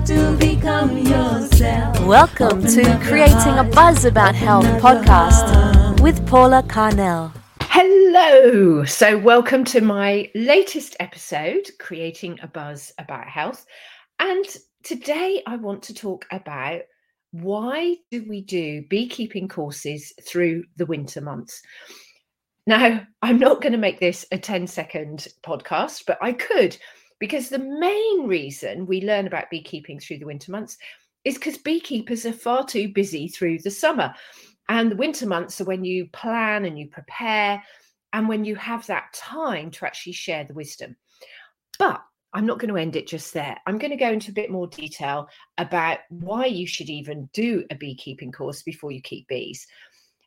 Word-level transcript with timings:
have 0.00 0.08
to 0.08 0.36
become 0.38 0.96
yourself. 0.96 2.06
Welcome 2.06 2.58
Open 2.58 2.74
to 2.74 3.00
Creating 3.02 3.58
a 3.58 3.64
Buzz 3.64 4.04
About 4.04 4.34
Health 4.34 4.64
open 4.64 4.76
up 4.76 5.04
podcast 5.04 6.00
with 6.00 6.26
Paula 6.26 6.62
Carnell. 6.62 7.32
Hello. 7.62 8.84
So, 8.84 9.18
welcome 9.18 9.64
to 9.66 9.80
my 9.80 10.30
latest 10.34 10.96
episode, 11.00 11.68
Creating 11.78 12.38
a 12.42 12.46
Buzz 12.46 12.92
About 12.98 13.26
Health. 13.26 13.66
And 14.18 14.44
today 14.82 15.42
I 15.46 15.56
want 15.56 15.82
to 15.84 15.94
talk 15.94 16.26
about 16.30 16.82
why 17.32 17.96
do 18.10 18.24
we 18.28 18.42
do 18.42 18.82
beekeeping 18.88 19.48
courses 19.48 20.12
through 20.26 20.64
the 20.76 20.86
winter 20.86 21.20
months? 21.20 21.62
Now, 22.66 23.06
I'm 23.22 23.38
not 23.38 23.60
going 23.60 23.72
to 23.72 23.78
make 23.78 24.00
this 24.00 24.24
a 24.32 24.38
10 24.38 24.66
second 24.66 25.28
podcast, 25.44 26.04
but 26.06 26.18
I 26.22 26.32
could 26.32 26.76
because 27.20 27.48
the 27.48 27.58
main 27.58 28.26
reason 28.26 28.86
we 28.86 29.02
learn 29.02 29.26
about 29.26 29.50
beekeeping 29.50 30.00
through 30.00 30.18
the 30.18 30.26
winter 30.26 30.50
months 30.50 30.76
is 31.24 31.34
because 31.34 31.58
beekeepers 31.58 32.26
are 32.26 32.32
far 32.32 32.64
too 32.64 32.88
busy 32.92 33.28
through 33.28 33.58
the 33.58 33.70
summer. 33.70 34.12
And 34.68 34.90
the 34.90 34.96
winter 34.96 35.26
months 35.26 35.60
are 35.60 35.64
when 35.64 35.84
you 35.84 36.08
plan 36.12 36.64
and 36.64 36.78
you 36.78 36.88
prepare 36.88 37.62
and 38.12 38.28
when 38.28 38.44
you 38.44 38.56
have 38.56 38.86
that 38.86 39.12
time 39.12 39.70
to 39.72 39.86
actually 39.86 40.14
share 40.14 40.44
the 40.44 40.54
wisdom. 40.54 40.96
But 41.78 42.00
I'm 42.32 42.46
not 42.46 42.58
going 42.58 42.68
to 42.68 42.80
end 42.80 42.96
it 42.96 43.06
just 43.06 43.34
there. 43.34 43.56
I'm 43.66 43.78
going 43.78 43.90
to 43.90 43.96
go 43.96 44.10
into 44.10 44.30
a 44.30 44.34
bit 44.34 44.50
more 44.50 44.68
detail 44.68 45.28
about 45.58 45.98
why 46.08 46.46
you 46.46 46.66
should 46.66 46.88
even 46.88 47.28
do 47.32 47.64
a 47.70 47.74
beekeeping 47.74 48.32
course 48.32 48.62
before 48.62 48.92
you 48.92 49.02
keep 49.02 49.28
bees. 49.28 49.66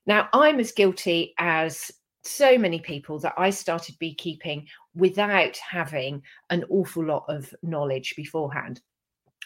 Now, 0.06 0.28
I'm 0.34 0.60
as 0.60 0.74
guilty 0.74 1.34
as 1.40 1.92
so 2.24 2.58
many 2.58 2.80
people 2.80 3.20
that 3.20 3.34
I 3.38 3.50
started 3.50 4.00
beekeeping 4.00 4.68
without 4.96 5.58
having 5.58 6.24
an 6.50 6.64
awful 6.70 7.04
lot 7.04 7.26
of 7.28 7.54
knowledge 7.64 8.16
beforehand. 8.16 8.82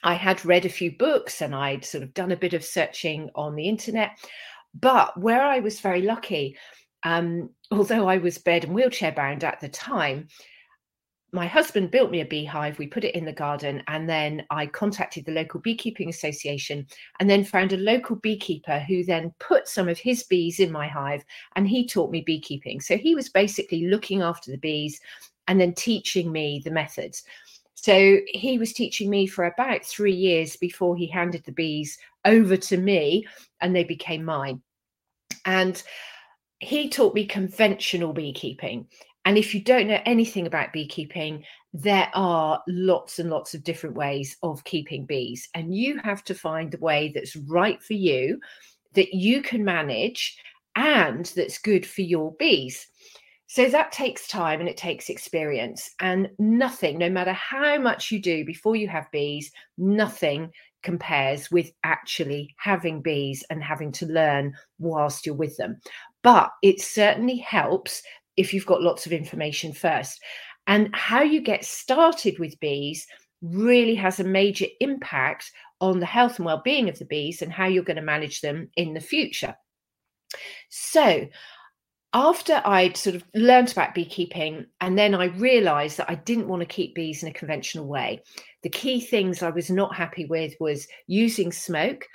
I 0.04 0.14
had 0.14 0.46
read 0.46 0.66
a 0.66 0.70
few 0.70 0.96
books 0.96 1.42
and 1.42 1.56
I'd 1.56 1.84
sort 1.84 2.04
of 2.04 2.14
done 2.14 2.32
a 2.32 2.38
bit 2.38 2.54
of 2.54 2.64
searching 2.64 3.30
on 3.36 3.56
the 3.56 3.68
internet. 3.68 4.12
But 4.74 5.20
where 5.20 5.42
I 5.42 5.60
was 5.60 5.80
very 5.80 6.04
lucky, 6.04 6.58
um, 7.04 7.50
although 7.72 8.08
I 8.08 8.18
was 8.18 8.38
bed 8.38 8.64
and 8.64 8.74
wheelchair 8.74 9.12
bound 9.12 9.44
at 9.44 9.60
the 9.60 9.70
time, 9.70 10.28
my 11.34 11.46
husband 11.46 11.92
built 11.92 12.10
me 12.10 12.22
a 12.22 12.26
beehive. 12.26 12.80
We 12.80 12.88
put 12.88 13.04
it 13.04 13.16
in 13.16 13.26
the 13.26 13.34
garden, 13.34 13.84
and 13.88 14.10
then 14.10 14.46
I 14.50 14.66
contacted 14.66 15.26
the 15.26 15.34
local 15.34 15.60
beekeeping 15.60 16.10
association 16.10 16.88
and 17.20 17.30
then 17.30 17.44
found 17.44 17.74
a 17.74 17.78
local 17.78 18.16
beekeeper 18.16 18.80
who 18.80 19.04
then 19.04 19.34
put 19.40 19.68
some 19.68 19.90
of 19.90 19.98
his 19.98 20.24
bees 20.24 20.60
in 20.60 20.72
my 20.72 20.88
hive 20.88 21.26
and 21.56 21.68
he 21.68 21.86
taught 21.86 22.12
me 22.12 22.22
beekeeping. 22.22 22.80
So 22.80 22.98
he 22.98 23.14
was 23.14 23.30
basically 23.30 23.88
looking 23.88 24.22
after 24.22 24.52
the 24.52 24.58
bees 24.58 25.02
and 25.48 25.60
then 25.60 25.74
teaching 25.74 26.32
me 26.32 26.62
the 26.64 26.72
methods. 26.72 27.24
So 27.74 28.20
he 28.28 28.58
was 28.58 28.74
teaching 28.74 29.10
me 29.10 29.28
for 29.28 29.46
about 29.46 29.86
three 29.86 30.16
years 30.16 30.56
before 30.56 30.96
he 30.96 31.08
handed 31.08 31.44
the 31.44 31.52
bees 31.52 31.98
over 32.26 32.58
to 32.58 32.78
me 32.78 33.28
and 33.62 33.76
they 33.76 33.84
became 33.84 34.24
mine. 34.24 34.62
And 35.46 35.82
he 36.60 36.90
taught 36.90 37.14
me 37.14 37.26
conventional 37.26 38.14
beekeeping. 38.14 38.88
And 39.28 39.38
if 39.38 39.54
you 39.54 39.62
don't 39.62 39.90
know 39.90 40.00
anything 40.06 40.48
about 40.48 40.72
beekeeping, 40.72 41.44
there 41.74 42.10
are 42.14 42.64
lots 42.66 43.20
and 43.20 43.30
lots 43.30 43.54
of 43.54 43.62
different 43.62 43.98
ways 43.98 44.38
of 44.42 44.64
keeping 44.64 45.06
bees. 45.06 45.50
And 45.54 45.76
you 45.76 46.00
have 46.02 46.24
to 46.24 46.34
find 46.34 46.72
the 46.72 46.78
way 46.78 47.12
that's 47.14 47.36
right 47.36 47.84
for 47.84 47.92
you, 47.92 48.40
that 48.94 49.14
you 49.14 49.42
can 49.42 49.66
manage, 49.66 50.38
and 50.78 51.26
that's 51.36 51.58
good 51.58 51.86
for 51.86 52.04
your 52.04 52.36
bees. 52.40 52.88
So 53.48 53.68
that 53.68 53.92
takes 53.92 54.30
time 54.30 54.62
and 54.62 54.70
it 54.70 54.78
takes 54.78 55.10
experience. 55.10 55.92
And 56.00 56.30
nothing, 56.40 56.98
no 56.98 57.10
matter 57.10 57.34
how 57.34 57.78
much 57.80 58.12
you 58.12 58.22
do 58.22 58.46
before 58.46 58.78
you 58.78 58.88
have 58.88 59.12
bees, 59.12 59.52
nothing 59.78 60.52
compares 60.84 61.52
with 61.52 61.70
actually 61.84 62.56
having 62.58 63.02
bees 63.02 63.44
and 63.50 63.62
having 63.62 63.92
to 63.92 64.06
learn 64.06 64.54
whilst 64.80 65.26
you're 65.26 65.36
with 65.36 65.58
them. 65.58 65.82
But 66.24 66.50
it 66.64 66.80
certainly 66.80 67.36
helps 67.40 68.02
if 68.38 68.54
you've 68.54 68.66
got 68.66 68.82
lots 68.82 69.06
of 69.06 69.12
information 69.12 69.74
first. 69.74 70.22
And 70.68 70.90
how 70.94 71.22
you 71.22 71.42
get 71.42 71.66
started 71.66 72.40
with 72.40 72.60
bees 72.60 73.08
really 73.42 73.96
has 73.96 74.20
a 74.20 74.24
major 74.24 74.68
impact 74.80 75.52
on 75.80 76.00
the 76.00 76.06
health 76.06 76.38
and 76.38 76.46
well-being 76.46 76.90
of 76.90 76.98
the 77.00 77.06
bees 77.06 77.42
and 77.42 77.52
how 77.52 77.68
you're 77.68 77.84
going 77.84 77.98
to 77.98 78.02
manage 78.02 78.42
them 78.42 78.70
in 78.76 78.94
the 78.94 79.00
future. 79.00 79.56
So, 80.70 81.28
after 82.14 82.62
I'd 82.66 82.98
sort 82.98 83.16
of 83.16 83.24
learned 83.36 83.72
about 83.72 83.94
beekeeping, 83.94 84.66
and 84.82 84.98
then 84.98 85.14
I 85.14 85.26
realized 85.26 85.98
that 85.98 86.10
I 86.10 86.16
didn't 86.16 86.48
want 86.48 86.62
to 86.62 86.66
keep 86.66 86.96
bees 86.96 87.22
in 87.22 87.30
a 87.30 87.34
conventional 87.34 87.86
way. 87.86 88.24
The 88.64 88.70
key 88.70 89.00
things 89.00 89.44
I 89.44 89.50
was 89.50 89.70
not 89.70 89.96
happy 89.96 90.26
with 90.26 90.54
was 90.60 90.88
using 91.06 91.52
smoke, 91.52 92.08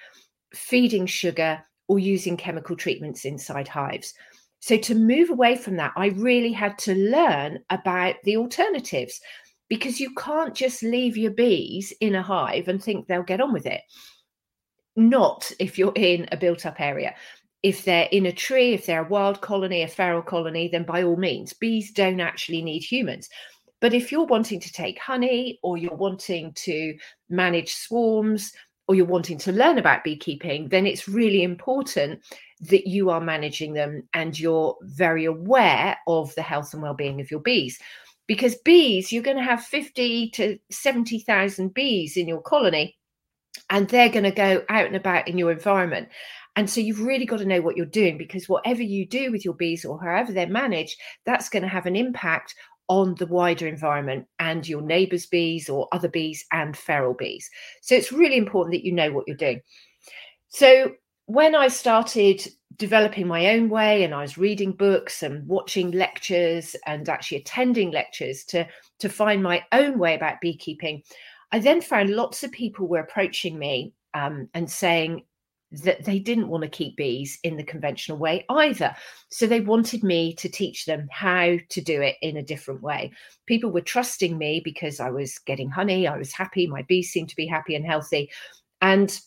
feeding 0.55 1.07
sugar, 1.07 1.63
or 1.89 1.99
using 1.99 2.37
chemical 2.37 2.75
treatments 2.75 3.25
inside 3.25 3.69
hives. 3.69 4.15
So, 4.63 4.77
to 4.77 4.95
move 4.95 5.29
away 5.29 5.57
from 5.57 5.77
that, 5.77 5.93
I 5.97 6.09
really 6.11 6.53
had 6.53 6.79
to 6.79 6.95
learn 6.95 7.59
about 7.69 8.15
the 8.23 8.37
alternatives 8.37 9.21
because 9.69 9.99
you 9.99 10.15
can't 10.15 10.55
just 10.55 10.85
leave 10.85 11.17
your 11.17 11.33
bees 11.33 11.93
in 12.01 12.15
a 12.15 12.23
hive 12.23 12.69
and 12.69 12.81
think 12.81 13.07
they'll 13.09 13.25
get 13.25 13.41
on 13.41 13.53
with 13.53 13.67
it. 13.67 13.81
Not 14.95 15.51
if 15.59 15.79
you're 15.79 15.93
in 15.97 16.29
a 16.31 16.37
built 16.37 16.65
up 16.65 16.81
area. 16.81 17.13
If 17.65 17.85
they're 17.85 18.09
in 18.13 18.27
a 18.27 18.33
tree, 18.33 18.73
if 18.73 18.87
they're 18.87 19.05
a 19.05 19.09
wild 19.09 19.41
colony, 19.41 19.83
a 19.83 19.89
feral 19.89 20.23
colony, 20.23 20.69
then 20.69 20.85
by 20.85 21.03
all 21.03 21.17
means, 21.17 21.53
bees 21.53 21.91
don't 21.91 22.21
actually 22.21 22.63
need 22.63 22.85
humans. 22.85 23.29
But 23.81 23.95
if 23.95 24.13
you're 24.13 24.27
wanting 24.27 24.61
to 24.61 24.73
take 24.73 24.99
honey 25.01 25.59
or 25.65 25.77
you're 25.77 25.97
wanting 25.97 26.53
to 26.53 26.95
manage 27.29 27.75
swarms 27.75 28.53
or 28.87 28.95
you're 28.95 29.07
wanting 29.07 29.39
to 29.39 29.51
learn 29.51 29.79
about 29.79 30.05
beekeeping, 30.05 30.69
then 30.69 30.87
it's 30.87 31.09
really 31.09 31.43
important 31.43 32.21
that 32.63 32.87
you 32.87 33.11
are 33.11 33.21
managing 33.21 33.75
them 33.75 34.03
and 34.15 34.39
you're 34.39 34.77
very 34.83 35.25
aware 35.25 35.97
of 36.07 36.35
the 36.35 36.43
health 36.43 36.73
and 36.73 36.83
well-being 36.83 37.21
of 37.21 37.31
your 37.31 37.41
bees. 37.41 37.79
Because 38.29 38.55
bees, 38.65 39.13
you're 39.13 39.23
going 39.23 39.37
to 39.37 39.43
have 39.43 39.65
50 39.65 40.31
to 40.31 40.59
70,000 40.71 41.75
bees 41.75 42.17
in 42.17 42.29
your 42.29 42.41
colony, 42.41 42.97
and 43.69 43.89
they're 43.89 44.09
going 44.09 44.25
to 44.25 44.31
go 44.31 44.65
out 44.69 44.87
and 44.87 44.97
about 44.97 45.27
in 45.27 45.39
your 45.39 45.51
environment. 45.51 46.09
And 46.55 46.71
so 46.71 46.81
you've 46.81 47.03
really 47.03 47.27
got 47.27 47.39
to 47.41 47.47
know 47.47 47.61
what 47.63 47.77
you're 47.77 47.87
doing 47.87 48.17
because 48.17 48.49
whatever 48.49 48.83
you 48.83 49.07
do 49.07 49.33
with 49.33 49.45
your 49.45 49.55
bees 49.55 49.85
or 49.85 50.01
however 50.01 50.33
they're 50.33 50.47
managed, 50.47 51.01
that's 51.27 51.49
going 51.49 51.63
to 51.63 51.69
have 51.69 51.87
an 51.87 51.97
impact 51.97 52.55
on 52.89 53.15
the 53.17 53.27
wider 53.27 53.67
environment 53.67 54.27
and 54.39 54.69
your 54.69 54.83
neighbours' 54.83 55.27
bees 55.27 55.69
or 55.69 55.89
other 55.93 56.09
bees 56.09 56.45
and 56.53 56.77
feral 56.77 57.15
bees. 57.15 57.51
So 57.81 57.95
it's 57.95 58.13
really 58.13 58.37
important 58.37 58.75
that 58.75 58.85
you 58.85 58.93
know 58.93 59.11
what 59.13 59.27
you're 59.27 59.37
doing. 59.37 59.63
So 60.49 60.93
when 61.33 61.55
I 61.55 61.69
started 61.69 62.47
developing 62.77 63.27
my 63.27 63.49
own 63.51 63.71
way 63.71 64.05
and 64.05 64.15
I 64.15 64.21
was 64.21 64.37
reading 64.37 64.73
books 64.73 65.23
and 65.23 65.47
watching 65.49 65.91
lectures 65.91 66.77
and 66.87 67.09
actually 67.09 67.39
attending 67.39 67.91
lectures 67.91 68.45
to, 68.47 68.67
to 68.99 69.09
find 69.09 69.43
my 69.43 69.65
own 69.73 69.99
way 69.99 70.15
about 70.15 70.43
beekeeping, 70.43 71.03
I 71.51 71.59
then 71.59 71.81
found 71.81 72.11
lots 72.11 72.43
of 72.43 72.53
people 72.53 72.87
were 72.87 72.99
approaching 72.99 73.59
me 73.59 73.95
um, 74.13 74.49
and 74.53 74.71
saying, 74.71 75.25
that 75.73 76.05
they 76.05 76.19
didn't 76.19 76.49
want 76.49 76.63
to 76.63 76.69
keep 76.69 76.97
bees 76.97 77.39
in 77.45 77.57
the 77.57 77.65
conventional 77.65 78.19
way 78.19 78.45
either. 78.51 78.95
So 79.31 79.47
they 79.47 79.61
wanted 79.61 80.05
me 80.05 80.35
to 80.35 80.47
teach 80.47 80.85
them 80.85 81.09
how 81.11 81.57
to 81.67 81.81
do 81.81 82.03
it 82.03 82.17
in 82.21 82.37
a 82.37 82.43
different 82.43 82.83
way. 82.83 83.11
People 83.47 83.71
were 83.71 83.81
trusting 83.81 84.37
me 84.37 84.61
because 84.63 85.01
I 85.01 85.09
was 85.09 85.39
getting 85.39 85.71
honey, 85.71 86.07
I 86.07 86.19
was 86.19 86.31
happy, 86.31 86.67
my 86.67 86.83
bees 86.83 87.11
seemed 87.11 87.31
to 87.31 87.37
be 87.37 87.47
happy 87.47 87.75
and 87.75 87.87
healthy. 87.87 88.31
And 88.83 89.19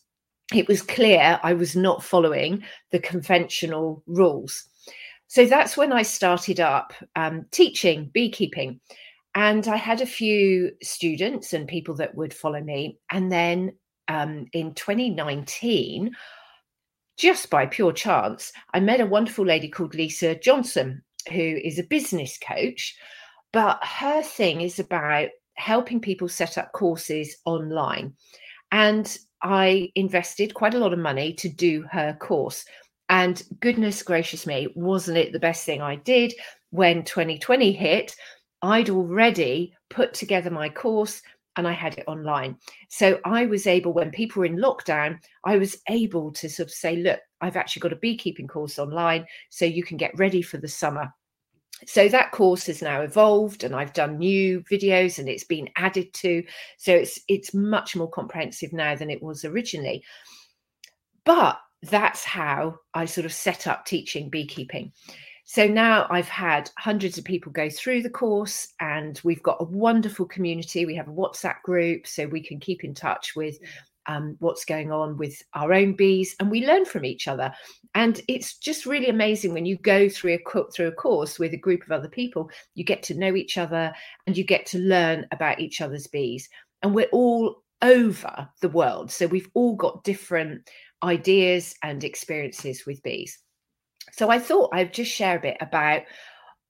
it 0.54 0.68
was 0.68 0.82
clear 0.82 1.40
I 1.44 1.54
was 1.54 1.76
not 1.76 2.04
following 2.04 2.64
the 2.92 3.00
conventional 3.00 4.04
rules. 4.06 4.68
So 5.28 5.46
that's 5.46 5.76
when 5.76 5.92
I 5.92 6.04
started 6.04 6.60
up 6.60 6.94
um, 7.16 7.46
teaching 7.52 8.12
beekeeping. 8.14 8.80
And 9.34 9.68
I 9.68 9.76
had 9.76 10.02
a 10.02 10.06
few 10.06 10.72
students 10.82 11.52
and 11.52 11.68
people 11.68 11.96
that 11.96 12.16
would 12.16 12.34
follow 12.34 12.62
me. 12.62 13.00
And 13.12 13.32
then 13.32 13.74
um, 14.08 14.46
in 14.54 14.74
2019, 14.76 16.12
just 17.18 17.50
by 17.50 17.66
pure 17.66 17.92
chance, 17.92 18.54
I 18.74 18.80
met 18.80 19.02
a 19.02 19.06
wonderful 19.06 19.46
lady 19.46 19.68
called 19.68 19.96
Lisa 19.96 20.36
Johnson, 20.36 21.04
who 21.32 21.42
is 21.64 21.80
a 21.80 21.84
business 21.84 22.38
coach. 22.38 22.96
But 23.52 23.80
her 23.84 24.22
thing 24.22 24.62
is 24.62 24.80
about 24.80 25.30
helping 25.56 26.00
people 26.00 26.30
set 26.30 26.58
up 26.58 26.72
courses 26.74 27.36
online. 27.46 28.14
And 28.72 29.18
I 29.46 29.92
invested 29.94 30.56
quite 30.56 30.74
a 30.74 30.80
lot 30.80 30.92
of 30.92 30.98
money 30.98 31.32
to 31.34 31.48
do 31.48 31.86
her 31.92 32.18
course. 32.20 32.66
And 33.10 33.44
goodness 33.60 34.02
gracious 34.02 34.48
me, 34.48 34.70
wasn't 34.76 35.20
it 35.20 35.34
the 35.34 35.40
best 35.40 35.66
thing 35.66 35.84
I 35.84 35.98
did 35.98 36.34
when 36.72 37.04
2020 37.04 37.72
hit? 37.72 38.16
I'd 38.64 38.90
already 38.90 39.76
put 39.92 40.16
together 40.16 40.50
my 40.50 40.68
course 40.70 41.22
and 41.58 41.68
I 41.68 41.74
had 41.74 41.96
it 42.00 42.06
online. 42.08 42.58
So 42.90 43.20
I 43.24 43.46
was 43.46 43.68
able, 43.68 43.94
when 43.94 44.10
people 44.10 44.40
were 44.40 44.48
in 44.48 44.58
lockdown, 44.58 45.20
I 45.44 45.58
was 45.58 45.78
able 45.90 46.32
to 46.32 46.50
sort 46.50 46.70
of 46.70 46.74
say, 46.74 46.96
look, 46.96 47.20
I've 47.40 47.56
actually 47.56 47.82
got 47.82 47.94
a 47.94 47.98
beekeeping 47.98 48.48
course 48.48 48.80
online, 48.80 49.28
so 49.52 49.64
you 49.64 49.84
can 49.84 49.98
get 49.98 50.18
ready 50.18 50.42
for 50.42 50.58
the 50.58 50.68
summer. 50.68 51.14
So 51.86 52.08
that 52.08 52.32
course 52.32 52.68
has 52.68 52.82
now 52.82 53.02
evolved 53.02 53.64
and 53.64 53.76
i've 53.76 53.94
done 53.94 54.18
new 54.18 54.62
videos 54.72 55.20
and 55.20 55.28
it's 55.28 55.44
been 55.44 55.70
added 55.76 56.14
to. 56.14 56.44
So 56.78 56.94
it's 56.94 57.20
it's 57.28 57.54
much 57.54 57.96
more 57.96 58.10
comprehensive 58.10 58.74
now 58.74 58.96
than 58.96 59.10
it 59.10 59.22
was 59.22 59.44
originally. 59.46 60.04
But 61.26 61.60
that's 61.84 62.24
how 62.24 62.80
i 62.94 63.06
sort 63.06 63.26
of 63.26 63.34
set 63.34 63.68
up 63.68 63.86
teaching 63.86 64.30
beekeeping. 64.30 64.92
So 65.44 65.68
now 65.68 66.08
i've 66.10 66.30
had 66.30 66.70
hundreds 66.78 67.18
of 67.18 67.26
people 67.26 67.52
go 67.52 67.70
through 67.70 68.02
the 68.04 68.10
course 68.10 68.70
and 68.80 69.20
we've 69.24 69.44
got 69.44 69.58
a 69.60 69.66
wonderful 69.66 70.26
community. 70.26 70.86
We 70.86 70.96
have 70.96 71.08
a 71.08 71.12
whatsapp 71.12 71.62
group 71.64 72.08
so 72.08 72.26
we 72.28 72.42
can 72.42 72.60
keep 72.60 72.84
in 72.84 72.94
touch 72.94 73.36
with 73.36 73.62
mm. 73.62 73.68
Um, 74.08 74.36
what's 74.40 74.66
going 74.66 74.92
on 74.92 75.18
with 75.18 75.42
our 75.54 75.74
own 75.74 75.94
bees 75.94 76.36
and 76.40 76.52
we 76.52 76.66
learn 76.66 76.86
from 76.86 77.06
each 77.06 77.28
other. 77.28 77.54
And 77.94 78.22
it's 78.28 78.58
just 78.58 78.86
really 78.86 79.10
amazing 79.10 79.54
when 79.54 79.66
you 79.66 79.78
go 79.78 80.10
through 80.10 80.34
a 80.36 80.72
through 80.72 80.88
a 80.88 80.92
course 80.92 81.40
with 81.40 81.54
a 81.54 81.58
group 81.58 81.84
of 81.84 81.92
other 81.92 82.10
people 82.10 82.50
you 82.74 82.84
get 82.84 83.04
to 83.04 83.14
know 83.14 83.36
each 83.36 83.58
other 83.58 83.94
and 84.28 84.38
you 84.38 84.44
get 84.44 84.66
to 84.68 84.80
learn 84.80 85.26
about 85.32 85.60
each 85.60 85.82
other's 85.82 86.08
bees. 86.08 86.50
And 86.82 86.94
we're 86.94 87.10
all 87.12 87.64
over 87.82 88.50
the 88.62 88.70
world 88.70 89.12
so 89.12 89.28
we've 89.28 89.50
all 89.54 89.76
got 89.76 90.04
different 90.04 90.70
ideas 91.04 91.76
and 91.84 92.04
experiences 92.04 92.86
with 92.86 93.04
bees. 93.04 93.40
So 94.12 94.30
i 94.30 94.40
thought 94.40 94.70
i'd 94.74 94.94
just 94.94 95.12
share 95.12 95.38
a 95.38 95.42
bit 95.42 95.58
about 95.60 96.04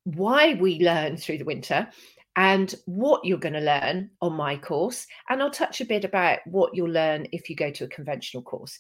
why 0.06 0.54
we 0.54 0.80
learn 0.80 1.18
through 1.18 1.38
the 1.38 1.46
winter 1.46 1.88
and 2.36 2.76
what 2.86 3.24
you're 3.24 3.38
going 3.38 3.54
to 3.54 3.62
learn 3.62 4.10
on 4.22 4.34
my 4.34 4.58
course. 4.58 5.08
And 5.30 5.42
I'll 5.42 5.52
touch 5.52 5.82
a 5.82 5.86
bit 5.86 6.04
about 6.04 6.40
what 6.46 6.76
you'll 6.76 6.90
learn 6.90 7.28
if 7.32 7.50
you 7.50 7.56
go 7.56 7.72
to 7.72 7.86
a 7.86 7.90
conventional 7.90 8.44
course. 8.44 8.78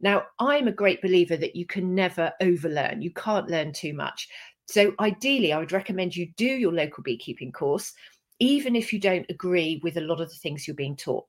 Now, 0.00 0.24
I'm 0.38 0.68
a 0.68 0.72
great 0.72 1.02
believer 1.02 1.36
that 1.36 1.56
you 1.56 1.66
can 1.66 1.94
never 1.94 2.32
overlearn, 2.40 3.02
you 3.02 3.10
can't 3.12 3.50
learn 3.50 3.72
too 3.72 3.94
much. 3.94 4.28
So, 4.66 4.92
ideally, 5.00 5.52
I 5.52 5.58
would 5.58 5.72
recommend 5.72 6.14
you 6.14 6.30
do 6.36 6.44
your 6.44 6.72
local 6.72 7.02
beekeeping 7.02 7.52
course, 7.52 7.92
even 8.38 8.76
if 8.76 8.92
you 8.92 9.00
don't 9.00 9.26
agree 9.28 9.80
with 9.82 9.96
a 9.96 10.02
lot 10.02 10.20
of 10.20 10.28
the 10.28 10.36
things 10.36 10.66
you're 10.66 10.76
being 10.76 10.96
taught. 10.96 11.24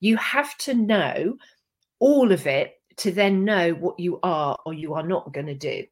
You 0.00 0.16
have 0.16 0.56
to 0.58 0.74
know 0.74 1.36
all 1.98 2.32
of 2.32 2.46
it 2.46 2.74
to 2.96 3.10
then 3.10 3.44
know 3.44 3.72
what 3.72 3.98
you 3.98 4.20
are 4.22 4.56
or 4.64 4.72
you 4.72 4.94
are 4.94 5.06
not 5.06 5.32
going 5.32 5.46
to 5.46 5.54
do. 5.54 5.84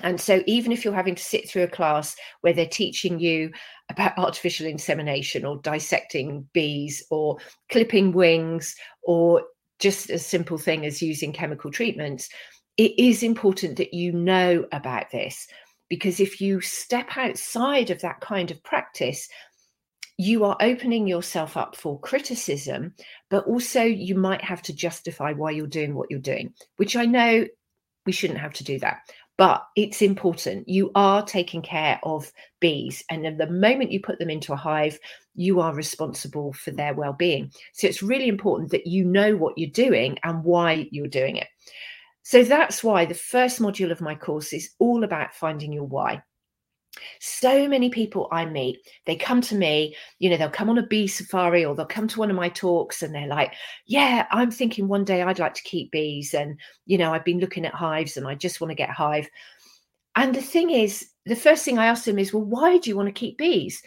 And 0.00 0.20
so, 0.20 0.42
even 0.46 0.72
if 0.72 0.84
you're 0.84 0.94
having 0.94 1.14
to 1.14 1.22
sit 1.22 1.48
through 1.48 1.62
a 1.62 1.68
class 1.68 2.16
where 2.40 2.52
they're 2.52 2.66
teaching 2.66 3.20
you 3.20 3.52
about 3.90 4.18
artificial 4.18 4.66
insemination 4.66 5.44
or 5.44 5.58
dissecting 5.58 6.48
bees 6.52 7.04
or 7.10 7.38
clipping 7.70 8.12
wings 8.12 8.74
or 9.02 9.44
just 9.78 10.10
a 10.10 10.18
simple 10.18 10.58
thing 10.58 10.84
as 10.84 11.02
using 11.02 11.32
chemical 11.32 11.70
treatments, 11.70 12.28
it 12.76 12.98
is 12.98 13.22
important 13.22 13.76
that 13.76 13.94
you 13.94 14.12
know 14.12 14.64
about 14.72 15.10
this. 15.10 15.46
Because 15.88 16.18
if 16.18 16.40
you 16.40 16.60
step 16.60 17.16
outside 17.16 17.90
of 17.90 18.00
that 18.00 18.20
kind 18.20 18.50
of 18.50 18.62
practice, 18.64 19.28
you 20.16 20.44
are 20.44 20.56
opening 20.60 21.06
yourself 21.06 21.56
up 21.56 21.76
for 21.76 22.00
criticism, 22.00 22.94
but 23.30 23.46
also 23.46 23.82
you 23.82 24.14
might 24.14 24.42
have 24.42 24.62
to 24.62 24.72
justify 24.72 25.32
why 25.32 25.50
you're 25.50 25.66
doing 25.66 25.94
what 25.94 26.10
you're 26.10 26.20
doing, 26.20 26.54
which 26.76 26.96
I 26.96 27.04
know 27.04 27.46
we 28.06 28.12
shouldn't 28.12 28.40
have 28.40 28.52
to 28.52 28.64
do 28.64 28.78
that 28.78 29.00
but 29.36 29.66
it's 29.74 30.00
important. 30.00 30.68
You 30.68 30.92
are 30.94 31.24
taking 31.24 31.60
care 31.60 31.98
of 32.04 32.30
bees, 32.60 33.02
and 33.10 33.38
the 33.38 33.50
moment 33.50 33.90
you 33.90 34.00
put 34.00 34.18
them 34.18 34.30
into 34.30 34.52
a 34.52 34.56
hive, 34.56 34.98
you 35.34 35.60
are 35.60 35.74
responsible 35.74 36.52
for 36.52 36.70
their 36.70 36.94
well 36.94 37.12
being. 37.12 37.50
So 37.72 37.88
it's 37.88 38.02
really 38.02 38.28
important 38.28 38.70
that 38.70 38.86
you 38.86 39.04
know 39.04 39.36
what 39.36 39.58
you're 39.58 39.70
doing 39.70 40.18
and 40.22 40.44
why 40.44 40.88
you're 40.92 41.08
doing 41.08 41.36
it. 41.36 41.48
So 42.22 42.44
that's 42.44 42.84
why 42.84 43.04
the 43.04 43.14
first 43.14 43.60
module 43.60 43.90
of 43.90 44.00
my 44.00 44.14
course 44.14 44.52
is 44.52 44.70
all 44.78 45.02
about 45.02 45.34
finding 45.34 45.72
your 45.72 45.84
why. 45.84 46.22
So 47.20 47.68
many 47.68 47.90
people 47.90 48.28
I 48.30 48.44
meet, 48.44 48.78
they 49.06 49.16
come 49.16 49.40
to 49.42 49.54
me, 49.54 49.96
you 50.18 50.30
know, 50.30 50.36
they'll 50.36 50.50
come 50.50 50.70
on 50.70 50.78
a 50.78 50.86
bee 50.86 51.06
safari 51.06 51.64
or 51.64 51.74
they'll 51.74 51.86
come 51.86 52.08
to 52.08 52.18
one 52.18 52.30
of 52.30 52.36
my 52.36 52.48
talks 52.48 53.02
and 53.02 53.14
they're 53.14 53.26
like, 53.26 53.54
Yeah, 53.86 54.26
I'm 54.30 54.50
thinking 54.50 54.88
one 54.88 55.04
day 55.04 55.22
I'd 55.22 55.38
like 55.38 55.54
to 55.54 55.62
keep 55.62 55.90
bees. 55.90 56.34
And, 56.34 56.58
you 56.86 56.98
know, 56.98 57.12
I've 57.12 57.24
been 57.24 57.40
looking 57.40 57.64
at 57.64 57.74
hives 57.74 58.16
and 58.16 58.26
I 58.26 58.34
just 58.34 58.60
want 58.60 58.70
to 58.70 58.76
get 58.76 58.90
a 58.90 58.94
hive. 58.94 59.28
And 60.16 60.34
the 60.34 60.42
thing 60.42 60.70
is, 60.70 61.08
the 61.26 61.36
first 61.36 61.64
thing 61.64 61.78
I 61.78 61.86
ask 61.86 62.04
them 62.04 62.18
is, 62.18 62.32
Well, 62.32 62.44
why 62.44 62.78
do 62.78 62.90
you 62.90 62.96
want 62.96 63.08
to 63.08 63.12
keep 63.12 63.38
bees? 63.38 63.82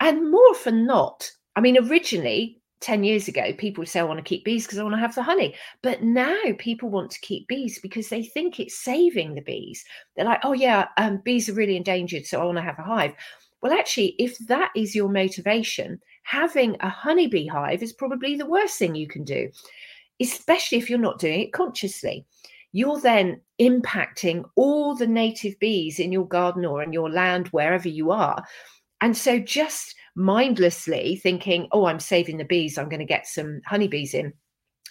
And 0.00 0.30
more 0.30 0.48
often 0.50 0.86
not, 0.86 1.30
I 1.56 1.60
mean, 1.60 1.78
originally 1.88 2.60
10 2.80 3.04
years 3.04 3.28
ago, 3.28 3.52
people 3.56 3.82
would 3.82 3.88
say, 3.88 4.00
I 4.00 4.04
want 4.04 4.18
to 4.18 4.24
keep 4.24 4.44
bees 4.44 4.66
because 4.66 4.78
I 4.78 4.82
want 4.82 4.94
to 4.94 5.00
have 5.00 5.14
the 5.14 5.22
honey. 5.22 5.54
But 5.82 6.02
now 6.02 6.36
people 6.58 6.90
want 6.90 7.10
to 7.12 7.20
keep 7.20 7.48
bees 7.48 7.78
because 7.78 8.08
they 8.08 8.22
think 8.22 8.60
it's 8.60 8.76
saving 8.76 9.34
the 9.34 9.40
bees. 9.40 9.84
They're 10.16 10.26
like, 10.26 10.40
oh, 10.44 10.52
yeah, 10.52 10.88
um, 10.96 11.22
bees 11.24 11.48
are 11.48 11.54
really 11.54 11.76
endangered, 11.76 12.26
so 12.26 12.40
I 12.40 12.44
want 12.44 12.58
to 12.58 12.62
have 12.62 12.78
a 12.78 12.82
hive. 12.82 13.14
Well, 13.62 13.72
actually, 13.72 14.14
if 14.18 14.36
that 14.48 14.70
is 14.76 14.94
your 14.94 15.08
motivation, 15.08 15.98
having 16.24 16.76
a 16.80 16.88
honeybee 16.88 17.46
hive 17.46 17.82
is 17.82 17.92
probably 17.92 18.36
the 18.36 18.46
worst 18.46 18.78
thing 18.78 18.94
you 18.94 19.08
can 19.08 19.24
do, 19.24 19.50
especially 20.20 20.78
if 20.78 20.90
you're 20.90 20.98
not 20.98 21.18
doing 21.18 21.40
it 21.40 21.52
consciously. 21.52 22.26
You're 22.72 23.00
then 23.00 23.40
impacting 23.60 24.44
all 24.56 24.94
the 24.94 25.06
native 25.06 25.58
bees 25.60 26.00
in 26.00 26.12
your 26.12 26.26
garden 26.26 26.64
or 26.64 26.82
in 26.82 26.92
your 26.92 27.08
land, 27.08 27.48
wherever 27.48 27.88
you 27.88 28.10
are. 28.10 28.44
And 29.00 29.16
so 29.16 29.38
just 29.38 29.94
mindlessly 30.14 31.16
thinking, 31.16 31.68
oh, 31.72 31.86
I'm 31.86 32.00
saving 32.00 32.38
the 32.38 32.44
bees, 32.44 32.78
I'm 32.78 32.88
going 32.88 33.00
to 33.00 33.06
get 33.06 33.26
some 33.26 33.60
honeybees 33.66 34.14
in. 34.14 34.32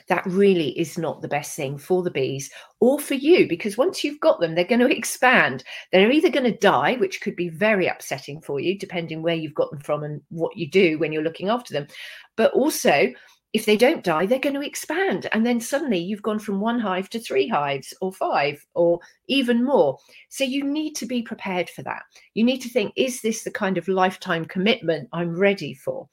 That 0.08 0.26
really 0.26 0.78
is 0.78 0.98
not 0.98 1.22
the 1.22 1.28
best 1.28 1.56
thing 1.56 1.78
for 1.78 2.04
the 2.04 2.12
bees 2.12 2.50
or 2.82 3.00
for 3.00 3.14
you 3.14 3.48
because 3.48 3.78
once 3.78 4.04
you've 4.04 4.20
got 4.20 4.40
them, 4.40 4.54
they're 4.54 4.66
going 4.66 4.82
to 4.82 4.96
expand. 4.96 5.64
They're 5.92 6.12
either 6.12 6.30
going 6.30 6.52
to 6.52 6.58
die, 6.58 6.96
which 6.96 7.22
could 7.22 7.36
be 7.36 7.48
very 7.48 7.88
upsetting 7.88 8.42
for 8.42 8.60
you, 8.60 8.78
depending 8.78 9.22
where 9.22 9.36
you've 9.36 9.54
got 9.54 9.72
them 9.72 9.80
from 9.80 10.04
and 10.04 10.22
what 10.30 10.58
you 10.58 10.70
do 10.70 10.98
when 10.98 11.14
you're 11.14 11.24
looking 11.24 11.48
after 11.48 11.74
them. 11.74 11.88
But 12.36 12.52
also, 12.54 13.14
if 13.54 13.66
they 13.66 13.78
don't 13.78 14.04
die, 14.04 14.26
they're 14.26 14.40
going 14.40 14.56
to 14.56 14.66
expand. 14.66 15.30
And 15.32 15.46
then 15.46 15.60
suddenly 15.60 16.00
you've 16.00 16.24
gone 16.24 16.40
from 16.40 16.60
one 16.60 16.80
hive 16.80 17.08
to 17.12 17.20
three 17.20 17.48
hives 17.48 17.94
or 18.02 18.12
five 18.12 18.66
or 18.74 19.00
even 19.28 19.64
more. 19.64 20.00
So 20.30 20.44
you 20.44 20.64
need 20.64 20.96
to 20.96 21.06
be 21.06 21.22
prepared 21.22 21.70
for 21.70 21.84
that. 21.84 22.02
You 22.34 22.44
need 22.44 22.62
to 22.62 22.70
think, 22.70 22.94
is 22.96 23.22
this 23.22 23.44
the 23.44 23.52
kind 23.52 23.78
of 23.78 23.88
lifetime 23.88 24.46
commitment 24.46 25.08
I'm 25.14 25.38
ready 25.38 25.76
for? 25.76 26.10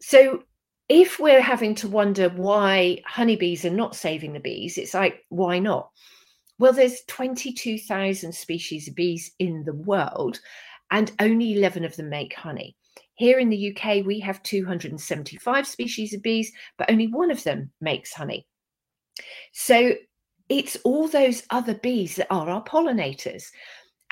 So 0.00 0.44
if 0.88 1.18
we're 1.18 1.42
having 1.42 1.74
to 1.76 1.88
wonder 1.88 2.28
why 2.28 3.02
honeybees 3.04 3.64
are 3.64 3.70
not 3.70 3.96
saving 3.96 4.32
the 4.32 4.40
bees, 4.40 4.78
it's 4.78 4.94
like, 4.94 5.24
why 5.28 5.58
not? 5.58 5.90
Well, 6.60 6.72
there's 6.72 7.02
22,000 7.08 8.32
species 8.32 8.88
of 8.88 8.94
bees 8.94 9.32
in 9.38 9.64
the 9.64 9.74
world, 9.74 10.40
and 10.90 11.12
only 11.20 11.54
11 11.54 11.84
of 11.84 11.96
them 11.96 12.08
make 12.08 12.34
honey. 12.34 12.76
Here 13.18 13.40
in 13.40 13.48
the 13.48 13.76
UK, 13.76 14.06
we 14.06 14.20
have 14.20 14.42
275 14.44 15.66
species 15.66 16.14
of 16.14 16.22
bees, 16.22 16.52
but 16.76 16.88
only 16.88 17.08
one 17.08 17.32
of 17.32 17.42
them 17.42 17.72
makes 17.80 18.12
honey. 18.12 18.46
So 19.52 19.94
it's 20.48 20.76
all 20.84 21.08
those 21.08 21.42
other 21.50 21.74
bees 21.74 22.14
that 22.14 22.28
are 22.30 22.48
our 22.48 22.62
pollinators. 22.62 23.46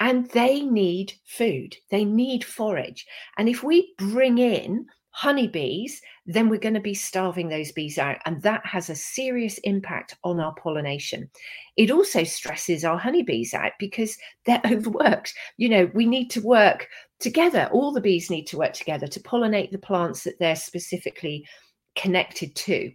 And 0.00 0.28
they 0.30 0.60
need 0.60 1.14
food, 1.24 1.76
they 1.90 2.04
need 2.04 2.44
forage. 2.44 3.06
And 3.38 3.48
if 3.48 3.62
we 3.62 3.94
bring 3.96 4.38
in 4.38 4.86
honeybees, 5.16 6.02
then 6.26 6.50
we're 6.50 6.60
going 6.60 6.74
to 6.74 6.80
be 6.80 6.92
starving 6.92 7.48
those 7.48 7.72
bees 7.72 7.96
out. 7.96 8.18
And 8.26 8.42
that 8.42 8.60
has 8.66 8.90
a 8.90 8.94
serious 8.94 9.56
impact 9.64 10.14
on 10.24 10.38
our 10.38 10.54
pollination. 10.56 11.30
It 11.78 11.90
also 11.90 12.22
stresses 12.22 12.84
our 12.84 12.98
honeybees 12.98 13.54
out 13.54 13.72
because 13.78 14.18
they're 14.44 14.60
overworked. 14.66 15.32
You 15.56 15.70
know, 15.70 15.90
we 15.94 16.04
need 16.04 16.28
to 16.32 16.42
work 16.42 16.88
together. 17.18 17.70
All 17.72 17.92
the 17.92 18.00
bees 18.02 18.28
need 18.28 18.44
to 18.48 18.58
work 18.58 18.74
together 18.74 19.06
to 19.06 19.20
pollinate 19.20 19.70
the 19.70 19.78
plants 19.78 20.22
that 20.24 20.38
they're 20.38 20.54
specifically 20.54 21.46
connected 21.94 22.54
to. 22.54 22.92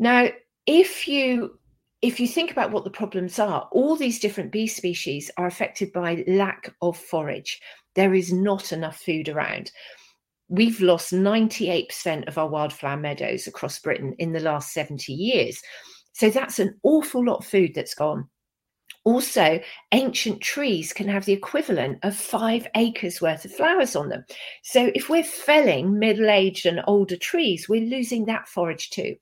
Now, 0.00 0.30
if 0.66 1.06
you 1.06 1.60
if 2.02 2.18
you 2.18 2.26
think 2.26 2.50
about 2.50 2.72
what 2.72 2.82
the 2.82 2.90
problems 2.90 3.38
are, 3.38 3.68
all 3.70 3.94
these 3.94 4.18
different 4.18 4.50
bee 4.50 4.66
species 4.66 5.30
are 5.36 5.46
affected 5.46 5.92
by 5.92 6.24
lack 6.26 6.74
of 6.82 6.96
forage. 6.96 7.60
There 7.94 8.14
is 8.14 8.32
not 8.32 8.72
enough 8.72 9.00
food 9.00 9.28
around. 9.28 9.70
We've 10.48 10.80
lost 10.80 11.12
98% 11.12 12.26
of 12.26 12.38
our 12.38 12.48
wildflower 12.48 12.96
meadows 12.96 13.46
across 13.46 13.78
Britain 13.78 14.14
in 14.18 14.32
the 14.32 14.40
last 14.40 14.72
70 14.72 15.12
years. 15.12 15.60
So 16.12 16.30
that's 16.30 16.58
an 16.58 16.78
awful 16.82 17.24
lot 17.24 17.38
of 17.38 17.46
food 17.46 17.72
that's 17.74 17.94
gone. 17.94 18.28
Also, 19.04 19.60
ancient 19.92 20.42
trees 20.42 20.92
can 20.92 21.08
have 21.08 21.24
the 21.24 21.32
equivalent 21.32 21.98
of 22.02 22.14
five 22.14 22.66
acres 22.74 23.22
worth 23.22 23.44
of 23.44 23.54
flowers 23.54 23.96
on 23.96 24.08
them. 24.08 24.24
So, 24.62 24.90
if 24.94 25.08
we're 25.08 25.24
felling 25.24 25.98
middle 25.98 26.28
aged 26.28 26.66
and 26.66 26.82
older 26.86 27.16
trees, 27.16 27.68
we're 27.68 27.88
losing 27.88 28.26
that 28.26 28.48
forage 28.48 28.90
too. 28.90 29.16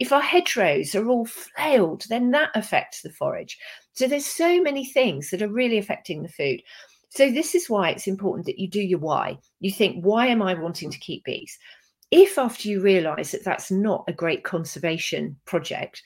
If 0.00 0.12
our 0.12 0.20
hedgerows 0.20 0.94
are 0.94 1.08
all 1.08 1.24
flailed, 1.24 2.04
then 2.08 2.30
that 2.32 2.50
affects 2.54 3.00
the 3.00 3.10
forage. 3.10 3.56
So, 3.94 4.06
there's 4.06 4.26
so 4.26 4.60
many 4.60 4.84
things 4.84 5.30
that 5.30 5.40
are 5.40 5.48
really 5.48 5.78
affecting 5.78 6.22
the 6.22 6.28
food. 6.28 6.60
So, 7.14 7.30
this 7.30 7.54
is 7.54 7.68
why 7.68 7.90
it's 7.90 8.06
important 8.06 8.46
that 8.46 8.58
you 8.58 8.66
do 8.66 8.80
your 8.80 8.98
why. 8.98 9.36
You 9.60 9.70
think, 9.70 10.02
why 10.02 10.28
am 10.28 10.40
I 10.40 10.54
wanting 10.54 10.90
to 10.90 10.98
keep 10.98 11.24
bees? 11.24 11.58
If 12.10 12.38
after 12.38 12.68
you 12.68 12.80
realize 12.80 13.32
that 13.32 13.44
that's 13.44 13.70
not 13.70 14.04
a 14.08 14.14
great 14.14 14.44
conservation 14.44 15.36
project, 15.44 16.02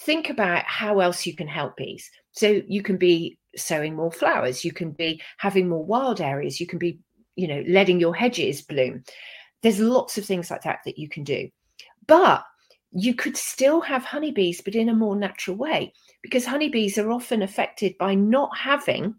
think 0.00 0.30
about 0.30 0.64
how 0.64 0.98
else 0.98 1.26
you 1.26 1.36
can 1.36 1.46
help 1.46 1.76
bees. 1.76 2.10
So 2.32 2.60
you 2.66 2.82
can 2.82 2.96
be 2.96 3.38
sowing 3.54 3.94
more 3.94 4.10
flowers. 4.10 4.64
You 4.64 4.72
can 4.72 4.90
be 4.90 5.22
having 5.36 5.68
more 5.68 5.84
wild 5.84 6.20
areas. 6.20 6.58
You 6.60 6.66
can 6.66 6.80
be, 6.80 6.98
you 7.36 7.46
know, 7.46 7.62
letting 7.68 8.00
your 8.00 8.14
hedges 8.14 8.62
bloom. 8.62 9.04
There's 9.62 9.78
lots 9.78 10.18
of 10.18 10.24
things 10.24 10.50
like 10.50 10.62
that 10.62 10.80
that 10.86 10.98
you 10.98 11.08
can 11.08 11.22
do. 11.22 11.50
But 12.08 12.44
you 12.90 13.14
could 13.14 13.36
still 13.36 13.80
have 13.80 14.04
honeybees, 14.04 14.60
but 14.60 14.74
in 14.74 14.88
a 14.88 14.94
more 14.94 15.14
natural 15.14 15.56
way, 15.56 15.92
because 16.20 16.44
honeybees 16.44 16.98
are 16.98 17.12
often 17.12 17.42
affected 17.42 17.96
by 17.96 18.16
not 18.16 18.56
having 18.58 19.14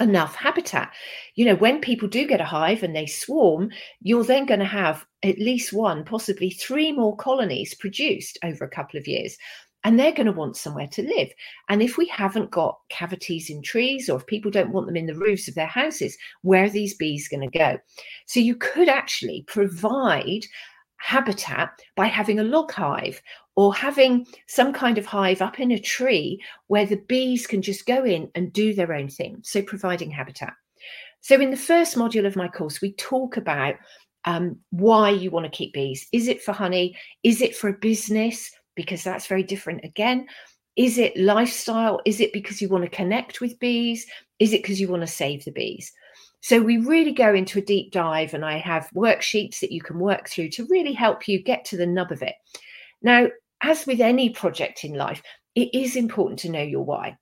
enough 0.00 0.34
habitat. 0.34 0.92
You 1.34 1.44
know, 1.44 1.54
when 1.54 1.80
people 1.80 2.08
do 2.08 2.26
get 2.26 2.40
a 2.40 2.44
hive 2.44 2.82
and 2.82 2.94
they 2.94 3.06
swarm, 3.06 3.70
you're 4.00 4.24
then 4.24 4.46
going 4.46 4.60
to 4.60 4.66
have 4.66 5.06
at 5.22 5.38
least 5.38 5.72
one, 5.72 6.04
possibly 6.04 6.50
three 6.50 6.92
more 6.92 7.16
colonies 7.16 7.74
produced 7.74 8.38
over 8.44 8.64
a 8.64 8.70
couple 8.70 8.98
of 8.98 9.06
years. 9.06 9.36
And 9.84 9.98
they're 9.98 10.12
going 10.12 10.26
to 10.26 10.32
want 10.32 10.56
somewhere 10.56 10.86
to 10.92 11.02
live. 11.02 11.30
And 11.68 11.82
if 11.82 11.98
we 11.98 12.06
haven't 12.06 12.52
got 12.52 12.78
cavities 12.88 13.50
in 13.50 13.62
trees, 13.62 14.08
or 14.08 14.18
if 14.18 14.26
people 14.26 14.50
don't 14.50 14.70
want 14.70 14.86
them 14.86 14.96
in 14.96 15.06
the 15.06 15.14
roofs 15.14 15.48
of 15.48 15.56
their 15.56 15.66
houses, 15.66 16.16
where 16.42 16.64
are 16.64 16.70
these 16.70 16.94
bees 16.94 17.26
going 17.28 17.50
to 17.50 17.58
go? 17.58 17.78
So 18.26 18.38
you 18.38 18.54
could 18.54 18.88
actually 18.88 19.44
provide 19.48 20.46
habitat 21.02 21.70
by 21.96 22.06
having 22.06 22.38
a 22.38 22.44
log 22.44 22.70
hive 22.70 23.20
or 23.56 23.74
having 23.74 24.24
some 24.46 24.72
kind 24.72 24.98
of 24.98 25.04
hive 25.04 25.42
up 25.42 25.58
in 25.58 25.72
a 25.72 25.78
tree 25.78 26.40
where 26.68 26.86
the 26.86 27.02
bees 27.08 27.46
can 27.46 27.60
just 27.60 27.86
go 27.86 28.04
in 28.04 28.30
and 28.34 28.52
do 28.52 28.72
their 28.72 28.94
own 28.94 29.08
thing. 29.08 29.38
So, 29.42 29.62
providing 29.62 30.10
habitat. 30.10 30.54
So, 31.20 31.40
in 31.40 31.50
the 31.50 31.56
first 31.56 31.96
module 31.96 32.26
of 32.26 32.36
my 32.36 32.48
course, 32.48 32.80
we 32.80 32.92
talk 32.94 33.36
about 33.36 33.74
um, 34.24 34.56
why 34.70 35.10
you 35.10 35.30
want 35.30 35.44
to 35.44 35.56
keep 35.56 35.72
bees. 35.72 36.06
Is 36.12 36.28
it 36.28 36.42
for 36.42 36.52
honey? 36.52 36.96
Is 37.24 37.42
it 37.42 37.56
for 37.56 37.68
a 37.68 37.74
business? 37.78 38.50
Because 38.76 39.02
that's 39.02 39.26
very 39.26 39.42
different 39.42 39.84
again. 39.84 40.26
Is 40.76 40.96
it 40.98 41.16
lifestyle? 41.16 42.00
Is 42.06 42.20
it 42.20 42.32
because 42.32 42.62
you 42.62 42.68
want 42.68 42.84
to 42.84 42.96
connect 42.96 43.40
with 43.40 43.58
bees? 43.58 44.06
Is 44.38 44.52
it 44.52 44.62
because 44.62 44.80
you 44.80 44.88
want 44.88 45.02
to 45.02 45.08
save 45.08 45.44
the 45.44 45.50
bees? 45.50 45.92
So 46.42 46.60
we 46.60 46.76
really 46.78 47.12
go 47.12 47.32
into 47.32 47.60
a 47.60 47.64
deep 47.64 47.92
dive, 47.92 48.34
and 48.34 48.44
I 48.44 48.58
have 48.58 48.90
worksheets 48.94 49.60
that 49.60 49.72
you 49.72 49.80
can 49.80 49.98
work 49.98 50.28
through 50.28 50.50
to 50.50 50.66
really 50.66 50.92
help 50.92 51.26
you 51.26 51.42
get 51.42 51.64
to 51.66 51.76
the 51.76 51.86
nub 51.86 52.12
of 52.12 52.22
it. 52.22 52.34
Now, 53.00 53.28
as 53.62 53.86
with 53.86 54.00
any 54.00 54.30
project 54.30 54.84
in 54.84 54.94
life, 54.94 55.22
it 55.54 55.70
is 55.72 55.96
important 55.96 56.40
to 56.40 56.50
know 56.50 56.62
your 56.62 56.84
why. 56.84 57.16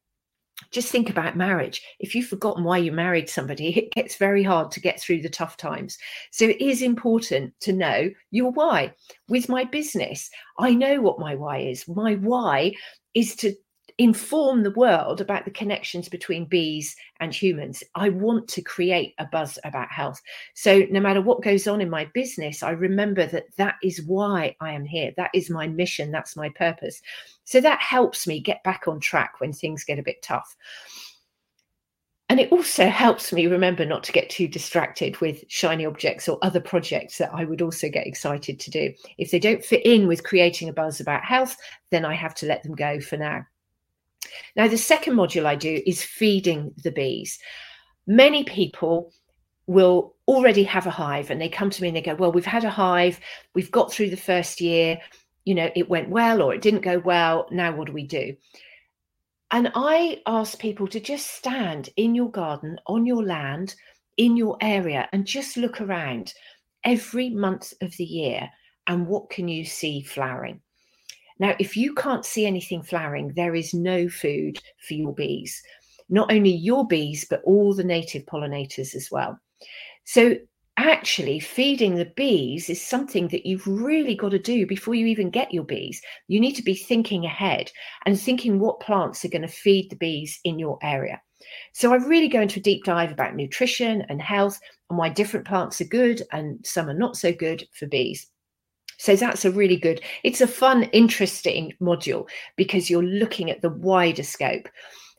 Just 0.71 0.91
think 0.91 1.11
about 1.11 1.37
marriage. 1.37 1.83
If 2.01 2.15
you've 2.15 2.29
forgotten 2.29 2.65
why 2.65 2.79
you 2.79 2.93
married 2.93 3.29
somebody, 3.29 3.77
it 3.77 3.93
gets 3.93 4.17
very 4.17 4.43
hard 4.43 4.71
to 4.73 4.81
get 4.81 5.01
through 5.01 5.23
the 5.23 5.29
tough 5.29 5.57
times. 5.57 5.99
So 6.31 6.47
it 6.47 6.61
is 6.61 6.83
important 6.83 7.55
to 7.61 7.73
know 7.73 8.11
your 8.31 8.53
why. 8.53 8.95
With 9.29 9.49
my 9.49 9.65
business, 9.65 10.31
I 10.59 10.75
know 10.75 11.01
what 11.01 11.19
my 11.19 11.35
why 11.35 11.59
is. 11.59 11.89
My 11.89 12.15
why 12.17 12.73
is 13.15 13.35
to 13.37 13.55
inform 14.01 14.63
the 14.63 14.71
world 14.71 15.21
about 15.21 15.45
the 15.45 15.51
connections 15.51 16.09
between 16.09 16.47
bees 16.47 16.97
and 17.21 17.35
humans. 17.35 17.85
I 17.95 18.09
want 18.09 18.49
to 18.49 18.63
create 18.63 19.15
a 19.19 19.27
buzz 19.27 19.59
about 19.63 19.93
health. 19.93 20.23
So, 20.55 20.87
no 20.91 21.01
matter 21.01 21.21
what 21.21 21.43
goes 21.43 21.69
on 21.69 21.83
in 21.83 21.91
my 21.91 22.07
business, 22.15 22.63
I 22.63 22.71
remember 22.71 23.27
that 23.27 23.55
that 23.59 23.75
is 23.85 24.01
why 24.07 24.57
I 24.59 24.73
am 24.73 24.87
here. 24.87 25.13
That 25.19 25.31
is 25.35 25.51
my 25.51 25.69
mission. 25.69 26.11
That's 26.11 26.35
my 26.35 26.49
purpose. 26.49 27.03
So, 27.45 27.61
that 27.61 27.83
helps 27.83 28.27
me 28.27 28.41
get 28.41 28.65
back 28.65 28.89
on 28.89 29.01
track 29.01 29.35
when 29.39 29.53
things 29.53 29.85
get 29.85 29.99
a 29.99 30.03
bit 30.03 30.23
tough. 30.23 30.57
And 32.31 32.41
it 32.41 32.51
also 32.51 32.87
helps 32.87 33.35
me 33.35 33.49
remember 33.49 33.85
not 33.85 34.03
to 34.05 34.13
get 34.13 34.31
too 34.31 34.49
distracted 34.49 35.21
with 35.21 35.45
shiny 35.49 35.85
objects 35.85 36.27
or 36.27 36.39
other 36.41 36.61
projects 36.61 37.19
that 37.19 37.35
I 37.35 37.45
would 37.45 37.61
also 37.61 37.91
get 37.91 38.07
excited 38.07 38.59
to 38.61 38.71
do. 38.71 38.95
If 39.19 39.31
they 39.31 39.39
don't 39.39 39.63
fit 39.65 39.85
in 39.85 40.09
with 40.09 40.25
creating 40.25 40.71
a 40.71 40.73
buzz 40.73 41.01
about 41.01 41.23
health, 41.23 41.55
then 41.91 42.07
I 42.07 42.15
have 42.15 42.35
to 42.37 42.47
let 42.47 42.63
them 42.63 42.75
go 42.75 42.99
for 42.99 43.19
now. 43.19 43.45
Now, 44.57 44.69
the 44.69 44.77
second 44.79 45.15
module 45.15 45.47
I 45.47 45.57
do 45.57 45.83
is 45.87 46.03
feeding 46.03 46.73
the 46.83 46.91
bees. 46.91 47.39
Many 48.07 48.45
people 48.45 49.13
will 49.67 50.15
already 50.27 50.65
have 50.65 50.87
a 50.87 50.91
hive 50.91 51.31
and 51.31 51.41
they 51.41 51.49
come 51.49 51.71
to 51.71 51.83
me 51.83 51.89
and 51.89 51.97
they 51.97 52.03
go, 52.03 52.15
Well, 52.15 52.33
we've 52.33 52.45
had 52.45 52.65
a 52.65 52.71
hive, 52.71 53.21
we've 53.55 53.71
got 53.71 53.93
through 53.93 54.11
the 54.11 54.17
first 54.17 54.61
year, 54.61 54.99
you 55.45 55.55
know, 55.55 55.71
it 55.75 55.89
went 55.89 56.11
well 56.11 56.43
or 56.43 56.55
it 56.55 56.63
didn't 56.63 56.83
go 56.83 56.99
well. 56.99 57.47
Now, 57.51 57.75
what 57.75 57.87
do 57.87 57.93
we 57.93 58.07
do? 58.07 58.37
And 59.51 59.73
I 59.75 60.23
ask 60.27 60.59
people 60.59 60.87
to 60.89 61.01
just 61.01 61.27
stand 61.27 61.89
in 61.97 62.15
your 62.15 62.31
garden, 62.31 62.79
on 62.87 63.05
your 63.05 63.25
land, 63.25 63.75
in 64.17 64.37
your 64.37 64.57
area, 64.61 65.09
and 65.13 65.27
just 65.27 65.57
look 65.57 65.81
around 65.81 66.35
every 66.85 67.31
month 67.31 67.73
of 67.81 67.97
the 67.97 68.05
year. 68.05 68.49
And 68.87 69.07
what 69.07 69.31
can 69.31 69.49
you 69.49 69.65
see 69.65 70.03
flowering? 70.03 70.61
Now, 71.41 71.55
if 71.59 71.75
you 71.75 71.95
can't 71.95 72.25
see 72.25 72.45
anything 72.45 72.83
flowering, 72.83 73.33
there 73.35 73.55
is 73.55 73.73
no 73.73 74.11
food 74.11 74.61
for 74.87 74.93
your 74.93 75.15
bees, 75.15 75.63
not 76.11 76.31
only 76.31 76.51
your 76.51 76.87
bees, 76.87 77.27
but 77.29 77.43
all 77.45 77.75
the 77.75 77.83
native 77.83 78.27
pollinators 78.27 78.95
as 78.95 79.09
well. 79.11 79.41
So, 80.05 80.37
actually, 80.77 81.41
feeding 81.41 81.95
the 81.95 82.13
bees 82.15 82.69
is 82.69 82.81
something 82.81 83.29
that 83.29 83.47
you've 83.47 83.67
really 83.67 84.15
got 84.15 84.33
to 84.33 84.39
do 84.39 84.67
before 84.67 84.95
you 84.95 85.07
even 85.07 85.31
get 85.31 85.53
your 85.53 85.65
bees. 85.65 86.03
You 86.29 86.41
need 86.41 86.57
to 86.57 86.63
be 86.63 86.75
thinking 86.75 87.25
ahead 87.25 87.73
and 88.05 88.21
thinking 88.21 88.59
what 88.59 88.81
plants 88.81 89.25
are 89.25 89.29
going 89.29 89.41
to 89.41 89.49
feed 89.49 89.89
the 89.89 89.97
bees 89.97 90.41
in 90.45 90.59
your 90.59 90.79
area. 90.83 91.23
So, 91.73 91.95
I 91.95 91.97
really 91.97 92.29
go 92.29 92.43
into 92.43 92.61
a 92.61 92.63
deep 92.63 92.85
dive 92.85 93.13
about 93.13 93.35
nutrition 93.35 94.03
and 94.11 94.21
health 94.21 94.61
and 94.91 94.99
why 94.99 95.09
different 95.09 95.47
plants 95.47 95.81
are 95.81 95.85
good 95.85 96.21
and 96.33 96.59
some 96.67 96.91
are 96.91 96.95
not 96.95 97.17
so 97.17 97.33
good 97.33 97.67
for 97.73 97.87
bees. 97.87 98.27
So 99.01 99.17
that's 99.17 99.47
a 99.47 99.51
really 99.51 99.79
good, 99.79 100.03
it's 100.25 100.43
a 100.43 100.47
fun, 100.47 100.83
interesting 100.93 101.73
module 101.81 102.29
because 102.57 102.91
you're 102.91 103.03
looking 103.03 103.51
at 103.51 103.63
the 103.63 103.71
wider 103.71 104.23
scope. 104.23 104.69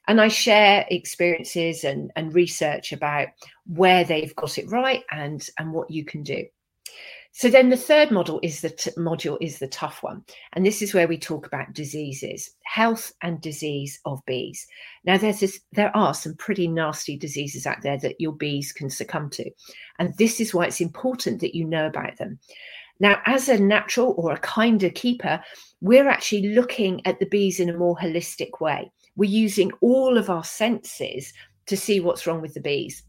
And 0.07 0.21
I 0.21 0.27
share 0.27 0.85
experiences 0.91 1.83
and, 1.83 2.11
and 2.15 2.31
research 2.31 2.91
about 2.91 3.29
where 3.65 4.03
they've 4.03 4.35
got 4.35 4.59
it 4.59 4.69
right 4.69 5.03
and, 5.09 5.47
and 5.57 5.73
what 5.73 5.89
you 5.89 6.05
can 6.05 6.21
do. 6.21 6.45
So 7.33 7.49
then 7.49 7.69
the 7.69 7.77
third 7.77 8.11
model 8.11 8.39
is 8.43 8.61
the 8.61 8.69
t- 8.69 8.91
module 8.91 9.37
is 9.41 9.57
the 9.57 9.67
tough 9.69 10.03
one, 10.03 10.25
and 10.51 10.65
this 10.65 10.81
is 10.81 10.93
where 10.93 11.07
we 11.07 11.17
talk 11.17 11.47
about 11.47 11.73
diseases, 11.73 12.51
health 12.65 13.13
and 13.23 13.39
disease 13.39 13.99
of 14.05 14.23
bees. 14.25 14.67
Now 15.05 15.17
there's 15.17 15.39
this, 15.39 15.61
there 15.71 15.95
are 15.95 16.13
some 16.13 16.35
pretty 16.35 16.67
nasty 16.67 17.17
diseases 17.17 17.65
out 17.65 17.81
there 17.83 17.97
that 17.99 18.19
your 18.19 18.33
bees 18.33 18.73
can 18.73 18.89
succumb 18.89 19.29
to, 19.31 19.49
and 19.97 20.13
this 20.17 20.41
is 20.41 20.53
why 20.53 20.65
it's 20.65 20.81
important 20.81 21.39
that 21.39 21.55
you 21.55 21.63
know 21.63 21.87
about 21.87 22.17
them. 22.17 22.37
Now, 23.01 23.19
as 23.25 23.49
a 23.49 23.59
natural 23.59 24.13
or 24.15 24.31
a 24.31 24.39
kinder 24.39 24.91
keeper, 24.91 25.41
we're 25.81 26.07
actually 26.07 26.53
looking 26.53 27.05
at 27.07 27.19
the 27.19 27.25
bees 27.25 27.59
in 27.59 27.67
a 27.67 27.77
more 27.77 27.97
holistic 27.97 28.61
way. 28.61 28.91
We're 29.15 29.27
using 29.27 29.71
all 29.81 30.19
of 30.19 30.29
our 30.29 30.43
senses 30.43 31.33
to 31.65 31.75
see 31.75 31.99
what's 31.99 32.27
wrong 32.27 32.41
with 32.41 32.53
the 32.53 32.61
bees. 32.61 33.01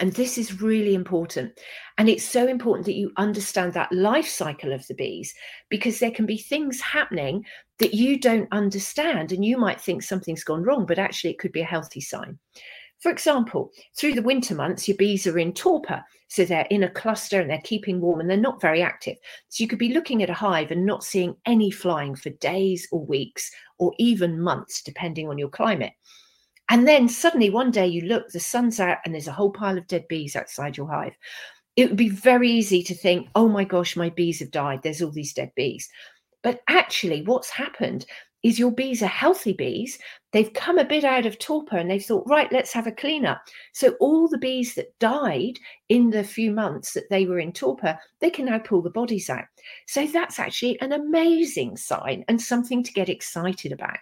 And 0.00 0.14
this 0.14 0.38
is 0.38 0.62
really 0.62 0.94
important. 0.94 1.60
And 1.98 2.08
it's 2.08 2.24
so 2.24 2.46
important 2.46 2.86
that 2.86 2.94
you 2.94 3.12
understand 3.18 3.74
that 3.74 3.92
life 3.92 4.28
cycle 4.28 4.72
of 4.72 4.86
the 4.86 4.94
bees 4.94 5.34
because 5.68 5.98
there 5.98 6.10
can 6.10 6.24
be 6.24 6.38
things 6.38 6.80
happening 6.80 7.44
that 7.80 7.92
you 7.92 8.18
don't 8.18 8.48
understand. 8.50 9.32
And 9.32 9.44
you 9.44 9.58
might 9.58 9.80
think 9.80 10.02
something's 10.02 10.44
gone 10.44 10.62
wrong, 10.62 10.86
but 10.86 10.98
actually 10.98 11.32
it 11.32 11.38
could 11.38 11.52
be 11.52 11.60
a 11.60 11.66
healthy 11.66 12.00
sign. 12.00 12.38
For 13.00 13.10
example, 13.10 13.70
through 13.96 14.14
the 14.14 14.22
winter 14.22 14.54
months, 14.54 14.88
your 14.88 14.96
bees 14.96 15.26
are 15.26 15.38
in 15.38 15.52
torpor. 15.52 16.04
So 16.30 16.44
they're 16.44 16.66
in 16.68 16.82
a 16.82 16.90
cluster 16.90 17.40
and 17.40 17.48
they're 17.48 17.60
keeping 17.64 18.00
warm 18.00 18.20
and 18.20 18.28
they're 18.28 18.36
not 18.36 18.60
very 18.60 18.82
active. 18.82 19.16
So 19.48 19.62
you 19.62 19.68
could 19.68 19.78
be 19.78 19.94
looking 19.94 20.22
at 20.22 20.28
a 20.28 20.34
hive 20.34 20.70
and 20.70 20.84
not 20.84 21.02
seeing 21.02 21.34
any 21.46 21.70
flying 21.70 22.14
for 22.14 22.30
days 22.30 22.86
or 22.92 23.04
weeks 23.04 23.50
or 23.78 23.94
even 23.98 24.40
months, 24.40 24.82
depending 24.82 25.28
on 25.28 25.38
your 25.38 25.48
climate. 25.48 25.92
And 26.68 26.86
then 26.86 27.08
suddenly 27.08 27.48
one 27.48 27.70
day 27.70 27.86
you 27.86 28.02
look, 28.02 28.28
the 28.28 28.40
sun's 28.40 28.78
out 28.78 28.98
and 29.04 29.14
there's 29.14 29.28
a 29.28 29.32
whole 29.32 29.50
pile 29.50 29.78
of 29.78 29.86
dead 29.86 30.06
bees 30.08 30.36
outside 30.36 30.76
your 30.76 30.88
hive. 30.88 31.14
It 31.76 31.88
would 31.88 31.96
be 31.96 32.10
very 32.10 32.50
easy 32.50 32.82
to 32.82 32.94
think, 32.94 33.28
oh 33.34 33.48
my 33.48 33.64
gosh, 33.64 33.96
my 33.96 34.10
bees 34.10 34.40
have 34.40 34.50
died. 34.50 34.82
There's 34.82 35.00
all 35.00 35.12
these 35.12 35.32
dead 35.32 35.52
bees. 35.56 35.88
But 36.42 36.60
actually, 36.68 37.22
what's 37.22 37.50
happened 37.50 38.04
is 38.42 38.58
your 38.58 38.70
bees 38.70 39.02
are 39.02 39.06
healthy 39.06 39.52
bees. 39.52 39.98
They've 40.32 40.52
come 40.52 40.78
a 40.78 40.84
bit 40.84 41.04
out 41.04 41.26
of 41.26 41.38
torpor 41.38 41.76
and 41.76 41.90
they've 41.90 42.04
thought, 42.04 42.28
right, 42.28 42.50
let's 42.52 42.72
have 42.72 42.86
a 42.86 42.92
cleanup. 42.92 43.42
So 43.72 43.96
all 44.00 44.28
the 44.28 44.38
bees 44.38 44.74
that 44.74 44.98
died 44.98 45.58
in 45.88 46.10
the 46.10 46.22
few 46.22 46.52
months 46.52 46.92
that 46.92 47.10
they 47.10 47.26
were 47.26 47.40
in 47.40 47.52
torpor, 47.52 47.98
they 48.20 48.30
can 48.30 48.46
now 48.46 48.58
pull 48.58 48.82
the 48.82 48.90
bodies 48.90 49.28
out. 49.28 49.44
So 49.86 50.06
that's 50.06 50.38
actually 50.38 50.80
an 50.80 50.92
amazing 50.92 51.76
sign 51.76 52.24
and 52.28 52.40
something 52.40 52.82
to 52.84 52.92
get 52.92 53.08
excited 53.08 53.72
about. 53.72 53.98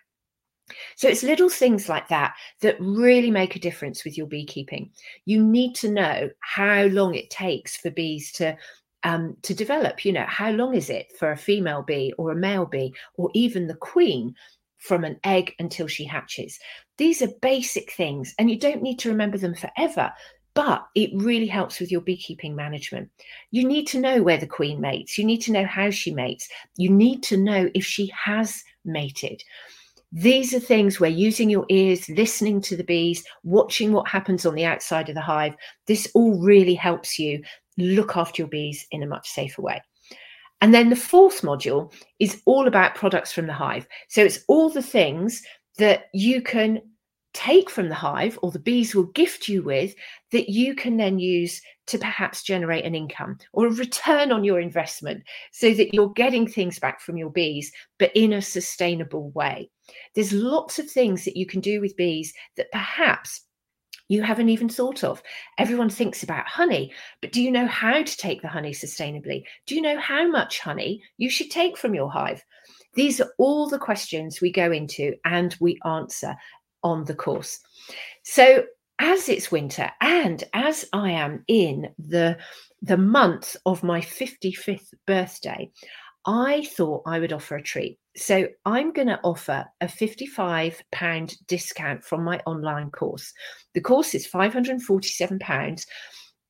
So 0.97 1.09
it's 1.09 1.23
little 1.23 1.49
things 1.49 1.89
like 1.89 2.09
that 2.09 2.35
that 2.61 2.77
really 2.81 3.31
make 3.31 3.55
a 3.55 3.61
difference 3.61 4.05
with 4.05 4.19
your 4.19 4.27
beekeeping. 4.27 4.91
You 5.25 5.43
need 5.43 5.75
to 5.77 5.91
know 5.91 6.29
how 6.41 6.87
long 6.87 7.15
it 7.15 7.31
takes 7.31 7.77
for 7.77 7.91
bees 7.91 8.33
to 8.33 8.57
um, 9.07 9.37
to 9.43 9.55
develop. 9.55 10.05
You 10.05 10.13
know, 10.13 10.27
how 10.27 10.51
long 10.51 10.75
is 10.75 10.91
it 10.91 11.07
for 11.19 11.31
a 11.31 11.37
female 11.37 11.83
bee 11.83 12.13
or 12.19 12.31
a 12.31 12.37
male 12.37 12.67
bee 12.67 12.93
or 13.15 13.31
even 13.33 13.67
the 13.67 13.77
queen 13.77 14.35
from 14.79 15.05
an 15.05 15.19
egg 15.25 15.55
until 15.59 15.87
she 15.87 16.05
hatches? 16.05 16.59
These 16.99 17.23
are 17.23 17.41
basic 17.41 17.93
things, 17.93 18.35
and 18.39 18.51
you 18.51 18.59
don't 18.59 18.83
need 18.83 18.99
to 19.01 19.09
remember 19.09 19.39
them 19.39 19.55
forever. 19.55 20.13
But 20.55 20.87
it 20.95 21.11
really 21.15 21.47
helps 21.47 21.81
with 21.81 21.93
your 21.93 22.01
beekeeping 22.01 22.57
management. 22.57 23.11
You 23.51 23.69
need 23.69 23.87
to 23.89 24.01
know 24.01 24.23
where 24.23 24.39
the 24.39 24.47
queen 24.47 24.81
mates. 24.81 25.19
You 25.19 25.25
need 25.25 25.43
to 25.43 25.53
know 25.53 25.67
how 25.67 25.91
she 25.91 26.15
mates. 26.15 26.49
You 26.77 26.91
need 26.91 27.23
to 27.25 27.37
know 27.37 27.71
if 27.75 27.85
she 27.85 28.11
has 28.25 28.65
mated 28.85 29.43
These 30.13 30.55
are 30.55 30.61
things 30.61 30.99
where 30.99 31.11
using 31.11 31.51
your 31.51 31.67
ears, 31.69 32.09
listening 32.09 32.61
to 32.63 32.77
the 32.77 32.85
bees, 32.85 33.25
watching 33.43 33.93
what 33.93 34.09
happens 34.09 34.47
on 34.47 34.55
the 34.55 34.65
outside 34.65 35.09
of 35.09 35.15
the 35.15 35.21
hive, 35.21 35.55
this 35.87 36.09
all 36.15 36.41
really 36.41 36.75
helps 36.75 37.19
you 37.19 37.43
look 37.77 38.17
after 38.17 38.43
your 38.43 38.49
bees 38.49 38.87
in 38.91 39.03
a 39.03 39.07
much 39.07 39.29
safer 39.29 39.63
way. 39.63 39.83
And 40.61 40.73
then 40.73 40.89
the 40.89 40.97
fourth 40.97 41.43
module 41.43 41.93
is 42.19 42.41
all 42.47 42.67
about 42.67 42.95
products 42.95 43.33
from 43.33 43.47
the 43.47 43.53
hive. 43.53 43.87
So 44.09 44.23
it's 44.23 44.41
all 44.49 44.71
the 44.71 44.83
things 44.83 45.43
that 45.79 46.05
you 46.15 46.41
can 46.41 46.81
take 47.35 47.69
from 47.69 47.91
the 47.91 47.95
hive 47.95 48.39
or 48.43 48.51
the 48.51 48.59
bees 48.59 48.95
will 48.95 49.05
gift 49.13 49.47
you 49.47 49.63
with 49.63 49.95
that 50.33 50.49
you 50.49 50.75
can 50.75 50.97
then 50.97 51.19
use 51.19 51.61
to 51.87 51.99
perhaps 51.99 52.43
generate 52.43 52.87
an 52.87 52.95
income 52.95 53.37
or 53.53 53.67
a 53.67 53.75
return 53.75 54.33
on 54.33 54.43
your 54.43 54.59
investment 54.59 55.23
so 55.53 55.75
that 55.75 55.93
you're 55.93 56.13
getting 56.15 56.49
things 56.49 56.79
back 56.79 56.99
from 56.99 57.19
your 57.19 57.29
bees, 57.29 57.71
but 57.99 58.11
in 58.15 58.33
a 58.33 58.41
sustainable 58.41 59.31
way. 59.33 59.71
There's 60.15 60.33
lots 60.33 60.79
of 60.79 60.91
things 60.91 61.27
that 61.27 61.37
you 61.37 61.45
can 61.45 61.61
do 61.61 61.83
with 61.83 61.95
bees 61.95 62.33
that 62.57 62.73
perhaps 62.73 63.43
you 64.09 64.23
haven't 64.23 64.49
even 64.49 64.69
thought 64.69 65.05
of. 65.05 65.23
Everyone 65.59 65.91
thinks 65.91 66.23
about 66.23 66.47
honey, 66.47 66.93
but 67.21 67.33
do 67.33 67.43
you 67.43 67.51
know 67.51 67.67
how 67.67 68.03
to 68.03 68.17
take 68.17 68.43
the 68.43 68.49
honey 68.49 68.73
sustainably? 68.73 69.45
Do 69.67 69.75
you 69.75 69.81
know 69.81 69.99
how 69.99 70.29
much 70.29 70.61
honey 70.61 71.03
you 71.19 71.31
should 71.31 71.51
take 71.51 71.77
from 71.77 71.95
your 71.95 72.11
hive? 72.11 72.45
These 72.95 73.21
are 73.21 73.33
all 73.39 73.69
the 73.69 73.79
questions 73.79 74.41
we 74.41 74.51
go 74.51 74.73
into 74.73 75.15
and 75.25 75.55
we 75.61 75.79
answer 75.85 76.35
on 76.83 77.05
the 77.05 77.15
course. 77.15 77.61
So 78.23 78.65
as 78.99 79.29
it's 79.29 79.53
winter 79.53 79.91
and 80.01 80.43
as 80.55 80.87
I 80.93 81.11
am 81.11 81.45
in 81.49 81.89
the 81.99 82.39
the 82.83 82.97
month 82.97 83.57
of 83.67 83.83
my 83.83 84.01
55th 84.01 84.93
birthday, 85.07 85.71
I 86.27 86.65
thought 86.65 87.03
I 87.07 87.21
would 87.21 87.33
offer 87.33 87.57
a 87.57 87.63
treat. 87.63 87.99
So 88.17 88.49
I'm 88.65 88.93
going 88.93 89.09
to 89.09 89.21
offer 89.23 89.65
a 89.81 89.87
£55 89.87 91.47
discount 91.47 92.05
from 92.05 92.25
my 92.25 92.41
online 92.47 92.91
course. 92.91 93.33
The 93.75 93.81
course 93.81 94.15
is 94.15 94.27
£547. 94.27 95.87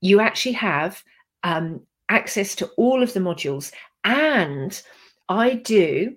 You 0.00 0.20
actually 0.20 0.52
have 0.52 1.02
um, 1.42 1.82
access 2.08 2.54
to 2.56 2.70
all 2.76 3.02
of 3.02 3.12
the 3.12 3.20
modules, 3.20 3.72
and 4.04 4.80
I 5.28 5.54
do 5.54 6.14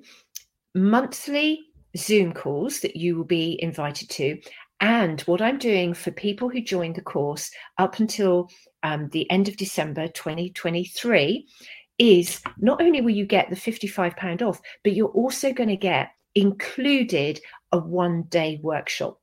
monthly 0.76 1.60
Zoom 1.98 2.34
calls 2.34 2.80
that 2.82 2.96
you 2.96 3.18
will 3.18 3.26
be 3.26 3.60
invited 3.62 4.10
to. 4.12 4.40
And 4.82 5.20
what 5.22 5.42
I'm 5.42 5.58
doing 5.58 5.94
for 5.94 6.12
people 6.12 6.48
who 6.48 6.62
join 6.62 6.94
the 6.94 7.02
course 7.02 7.52
up 7.78 8.00
until 8.00 8.50
um, 8.84 9.10
the 9.10 9.30
end 9.30 9.50
of 9.50 9.58
December 9.58 10.08
2023 10.08 11.46
is 12.00 12.42
not 12.58 12.82
only 12.82 13.02
will 13.02 13.12
you 13.12 13.26
get 13.26 13.50
the 13.50 13.56
£55 13.56 14.42
off, 14.42 14.62
but 14.84 14.94
you're 14.94 15.10
also 15.10 15.54
going 15.54 15.70
to 15.70 15.76
get 15.76 16.12
included 16.36 17.40
a 17.72 17.78
one 17.78 18.24
day 18.24 18.60
workshop. 18.64 19.20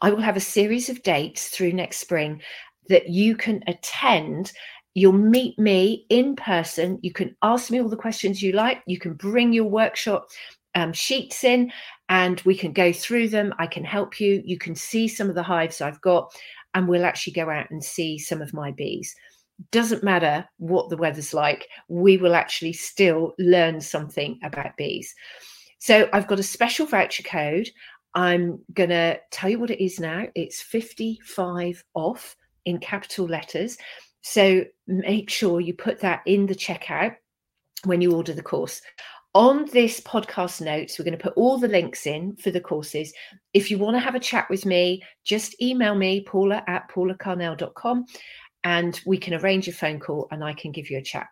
I 0.00 0.10
will 0.10 0.20
have 0.20 0.36
a 0.36 0.40
series 0.40 0.88
of 0.88 1.02
dates 1.02 1.48
through 1.48 1.72
next 1.72 1.98
spring 1.98 2.42
that 2.88 3.08
you 3.08 3.36
can 3.36 3.62
attend. 3.66 4.52
You'll 4.94 5.12
meet 5.12 5.58
me 5.58 6.06
in 6.08 6.36
person. 6.36 6.98
You 7.02 7.12
can 7.12 7.36
ask 7.42 7.70
me 7.70 7.80
all 7.80 7.88
the 7.88 7.96
questions 7.96 8.42
you 8.42 8.52
like. 8.52 8.82
You 8.86 8.98
can 8.98 9.14
bring 9.14 9.52
your 9.52 9.64
workshop 9.64 10.28
um, 10.74 10.92
sheets 10.92 11.44
in 11.44 11.70
and 12.08 12.40
we 12.42 12.56
can 12.56 12.72
go 12.72 12.92
through 12.92 13.28
them. 13.28 13.54
I 13.58 13.66
can 13.66 13.84
help 13.84 14.20
you. 14.20 14.42
You 14.44 14.58
can 14.58 14.74
see 14.74 15.08
some 15.08 15.28
of 15.28 15.34
the 15.34 15.42
hives 15.42 15.80
I've 15.80 16.00
got, 16.00 16.32
and 16.74 16.88
we'll 16.88 17.04
actually 17.04 17.34
go 17.34 17.50
out 17.50 17.70
and 17.70 17.82
see 17.82 18.18
some 18.18 18.42
of 18.42 18.54
my 18.54 18.70
bees 18.72 19.14
doesn't 19.70 20.02
matter 20.02 20.46
what 20.58 20.88
the 20.88 20.96
weather's 20.96 21.34
like, 21.34 21.68
we 21.88 22.16
will 22.16 22.34
actually 22.34 22.72
still 22.72 23.34
learn 23.38 23.80
something 23.80 24.38
about 24.42 24.76
bees. 24.76 25.14
So 25.78 26.08
I've 26.12 26.28
got 26.28 26.40
a 26.40 26.44
special 26.44 26.86
voucher 26.86 27.22
code. 27.22 27.68
I'm 28.14 28.60
going 28.72 28.90
to 28.90 29.18
tell 29.30 29.50
you 29.50 29.58
what 29.58 29.70
it 29.70 29.82
is 29.82 29.98
now. 29.98 30.26
It's 30.34 30.60
55 30.62 31.82
off 31.94 32.36
in 32.64 32.78
capital 32.78 33.26
letters. 33.26 33.76
So 34.22 34.64
make 34.86 35.30
sure 35.30 35.60
you 35.60 35.74
put 35.74 36.00
that 36.00 36.22
in 36.26 36.46
the 36.46 36.54
checkout 36.54 37.16
when 37.84 38.00
you 38.00 38.14
order 38.14 38.32
the 38.32 38.42
course. 38.42 38.80
On 39.34 39.64
this 39.72 39.98
podcast 39.98 40.60
notes, 40.60 40.98
we're 40.98 41.06
going 41.06 41.16
to 41.16 41.22
put 41.22 41.32
all 41.36 41.58
the 41.58 41.66
links 41.66 42.06
in 42.06 42.36
for 42.36 42.50
the 42.50 42.60
courses. 42.60 43.14
If 43.54 43.70
you 43.70 43.78
want 43.78 43.96
to 43.96 44.00
have 44.00 44.14
a 44.14 44.20
chat 44.20 44.48
with 44.50 44.66
me, 44.66 45.02
just 45.24 45.60
email 45.60 45.94
me, 45.94 46.22
paula 46.22 46.62
at 46.66 46.90
paulacarnell.com, 46.90 48.04
and 48.64 49.00
we 49.06 49.18
can 49.18 49.34
arrange 49.34 49.68
a 49.68 49.72
phone 49.72 49.98
call 49.98 50.28
and 50.30 50.44
I 50.44 50.54
can 50.54 50.72
give 50.72 50.90
you 50.90 50.98
a 50.98 51.02
chat. 51.02 51.26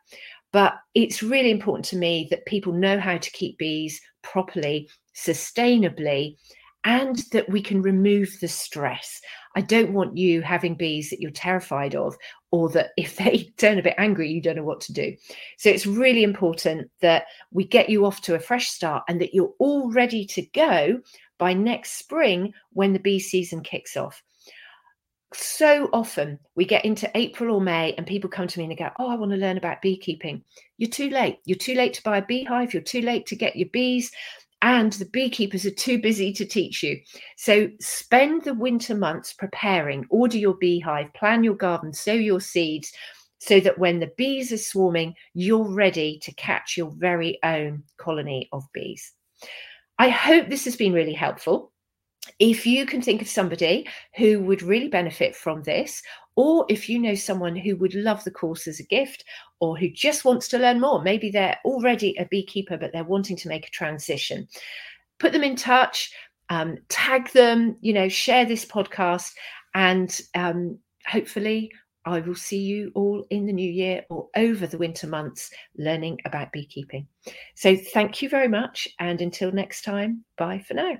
But 0.52 0.74
it's 0.94 1.22
really 1.22 1.50
important 1.50 1.84
to 1.86 1.96
me 1.96 2.26
that 2.30 2.46
people 2.46 2.72
know 2.72 2.98
how 2.98 3.18
to 3.18 3.30
keep 3.30 3.56
bees 3.58 4.00
properly, 4.22 4.88
sustainably, 5.14 6.36
and 6.84 7.18
that 7.32 7.48
we 7.48 7.62
can 7.62 7.82
remove 7.82 8.36
the 8.40 8.48
stress. 8.48 9.20
I 9.54 9.60
don't 9.60 9.92
want 9.92 10.16
you 10.16 10.40
having 10.40 10.74
bees 10.74 11.10
that 11.10 11.20
you're 11.20 11.30
terrified 11.30 11.94
of, 11.94 12.16
or 12.50 12.68
that 12.70 12.90
if 12.96 13.16
they 13.16 13.52
turn 13.58 13.78
a 13.78 13.82
bit 13.82 13.94
angry, 13.98 14.30
you 14.30 14.40
don't 14.40 14.56
know 14.56 14.64
what 14.64 14.80
to 14.82 14.92
do. 14.92 15.14
So 15.58 15.70
it's 15.70 15.86
really 15.86 16.24
important 16.24 16.90
that 17.00 17.24
we 17.52 17.64
get 17.64 17.88
you 17.88 18.06
off 18.06 18.20
to 18.22 18.34
a 18.34 18.40
fresh 18.40 18.68
start 18.68 19.04
and 19.08 19.20
that 19.20 19.34
you're 19.34 19.52
all 19.58 19.90
ready 19.92 20.24
to 20.26 20.42
go 20.54 21.00
by 21.38 21.54
next 21.54 21.92
spring 21.92 22.52
when 22.72 22.92
the 22.92 22.98
bee 22.98 23.20
season 23.20 23.62
kicks 23.62 23.96
off 23.96 24.22
so 25.32 25.88
often 25.92 26.38
we 26.56 26.64
get 26.64 26.84
into 26.84 27.10
April 27.16 27.54
or 27.54 27.60
May 27.60 27.94
and 27.94 28.06
people 28.06 28.28
come 28.28 28.48
to 28.48 28.58
me 28.58 28.64
and 28.64 28.72
they 28.72 28.76
go, 28.76 28.90
Oh, 28.98 29.08
I 29.08 29.14
want 29.14 29.30
to 29.32 29.38
learn 29.38 29.56
about 29.56 29.82
beekeeping. 29.82 30.42
You're 30.78 30.90
too 30.90 31.10
late. 31.10 31.38
You're 31.44 31.56
too 31.56 31.74
late 31.74 31.94
to 31.94 32.02
buy 32.02 32.18
a 32.18 32.26
beehive. 32.26 32.74
You're 32.74 32.82
too 32.82 33.02
late 33.02 33.26
to 33.26 33.36
get 33.36 33.56
your 33.56 33.68
bees. 33.72 34.10
And 34.62 34.92
the 34.94 35.06
beekeepers 35.06 35.64
are 35.64 35.70
too 35.70 36.00
busy 36.00 36.32
to 36.34 36.44
teach 36.44 36.82
you. 36.82 37.00
So 37.36 37.68
spend 37.80 38.44
the 38.44 38.54
winter 38.54 38.94
months 38.94 39.32
preparing, 39.32 40.04
order 40.10 40.36
your 40.36 40.54
beehive, 40.54 41.14
plan 41.14 41.44
your 41.44 41.54
garden, 41.54 41.94
sow 41.94 42.12
your 42.12 42.40
seeds, 42.40 42.92
so 43.38 43.58
that 43.60 43.78
when 43.78 44.00
the 44.00 44.12
bees 44.18 44.52
are 44.52 44.58
swarming, 44.58 45.14
you're 45.32 45.72
ready 45.72 46.18
to 46.24 46.34
catch 46.34 46.76
your 46.76 46.92
very 46.98 47.38
own 47.42 47.84
colony 47.96 48.48
of 48.52 48.64
bees. 48.74 49.12
I 49.98 50.10
hope 50.10 50.48
this 50.48 50.66
has 50.66 50.76
been 50.76 50.92
really 50.92 51.14
helpful 51.14 51.72
if 52.38 52.66
you 52.66 52.86
can 52.86 53.00
think 53.02 53.22
of 53.22 53.28
somebody 53.28 53.88
who 54.16 54.40
would 54.40 54.62
really 54.62 54.88
benefit 54.88 55.34
from 55.34 55.62
this, 55.62 56.02
or 56.36 56.64
if 56.68 56.88
you 56.88 56.98
know 56.98 57.14
someone 57.14 57.56
who 57.56 57.76
would 57.76 57.94
love 57.94 58.24
the 58.24 58.30
course 58.30 58.66
as 58.66 58.80
a 58.80 58.84
gift, 58.84 59.24
or 59.60 59.76
who 59.76 59.90
just 59.90 60.24
wants 60.24 60.48
to 60.48 60.58
learn 60.58 60.80
more, 60.80 61.02
maybe 61.02 61.30
they're 61.30 61.58
already 61.64 62.16
a 62.18 62.26
beekeeper, 62.26 62.76
but 62.76 62.92
they're 62.92 63.04
wanting 63.04 63.36
to 63.36 63.48
make 63.48 63.66
a 63.66 63.70
transition, 63.70 64.46
put 65.18 65.32
them 65.32 65.44
in 65.44 65.56
touch, 65.56 66.12
um, 66.50 66.78
tag 66.88 67.30
them, 67.32 67.76
you 67.80 67.92
know, 67.92 68.08
share 68.08 68.44
this 68.44 68.64
podcast, 68.64 69.32
and 69.74 70.20
um, 70.34 70.78
hopefully 71.06 71.70
I 72.04 72.20
will 72.20 72.34
see 72.34 72.58
you 72.58 72.90
all 72.94 73.26
in 73.30 73.46
the 73.46 73.52
new 73.52 73.70
year 73.70 74.04
or 74.08 74.28
over 74.36 74.66
the 74.66 74.78
winter 74.78 75.06
months 75.06 75.50
learning 75.76 76.18
about 76.24 76.52
beekeeping. 76.52 77.06
So, 77.54 77.76
thank 77.76 78.22
you 78.22 78.28
very 78.28 78.48
much. 78.48 78.88
And 78.98 79.20
until 79.20 79.52
next 79.52 79.82
time, 79.82 80.24
bye 80.36 80.58
for 80.58 80.74
now. 80.74 80.96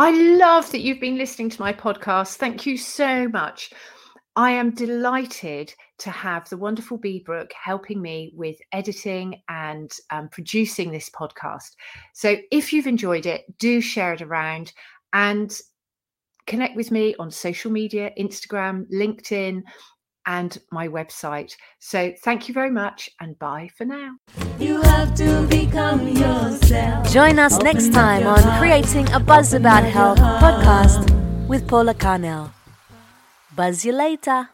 I 0.00 0.12
love 0.12 0.72
that 0.72 0.80
you've 0.80 0.98
been 0.98 1.18
listening 1.18 1.50
to 1.50 1.60
my 1.60 1.74
podcast. 1.74 2.36
Thank 2.36 2.64
you 2.64 2.78
so 2.78 3.28
much. 3.28 3.70
I 4.34 4.50
am 4.52 4.70
delighted 4.70 5.74
to 5.98 6.08
have 6.08 6.48
the 6.48 6.56
wonderful 6.56 6.96
Bee 6.96 7.22
Brook 7.22 7.50
helping 7.52 8.00
me 8.00 8.32
with 8.34 8.56
editing 8.72 9.42
and 9.50 9.92
um, 10.08 10.30
producing 10.30 10.90
this 10.90 11.10
podcast. 11.10 11.72
So 12.14 12.38
if 12.50 12.72
you've 12.72 12.86
enjoyed 12.86 13.26
it, 13.26 13.42
do 13.58 13.82
share 13.82 14.14
it 14.14 14.22
around 14.22 14.72
and 15.12 15.54
connect 16.46 16.76
with 16.76 16.90
me 16.90 17.14
on 17.18 17.30
social 17.30 17.70
media 17.70 18.10
Instagram, 18.18 18.90
LinkedIn, 18.90 19.60
and 20.30 20.58
my 20.70 20.86
website. 20.86 21.56
So 21.80 22.12
thank 22.24 22.46
you 22.46 22.54
very 22.54 22.70
much 22.70 23.10
and 23.20 23.36
bye 23.38 23.68
for 23.76 23.84
now. 23.84 24.10
You 24.60 24.80
have 24.82 25.14
to 25.16 25.46
become 25.48 26.06
yourself. 26.06 27.10
Join 27.10 27.40
us 27.40 27.58
next 27.58 27.92
time 27.92 28.26
on 28.26 28.42
Creating 28.60 29.10
a 29.12 29.18
Buzz 29.18 29.52
About 29.52 29.82
Health 29.82 30.18
podcast 30.18 31.10
with 31.48 31.66
Paula 31.66 31.94
Carnell. 31.94 32.52
Buzz 33.56 33.84
you 33.84 33.92
later. 33.92 34.50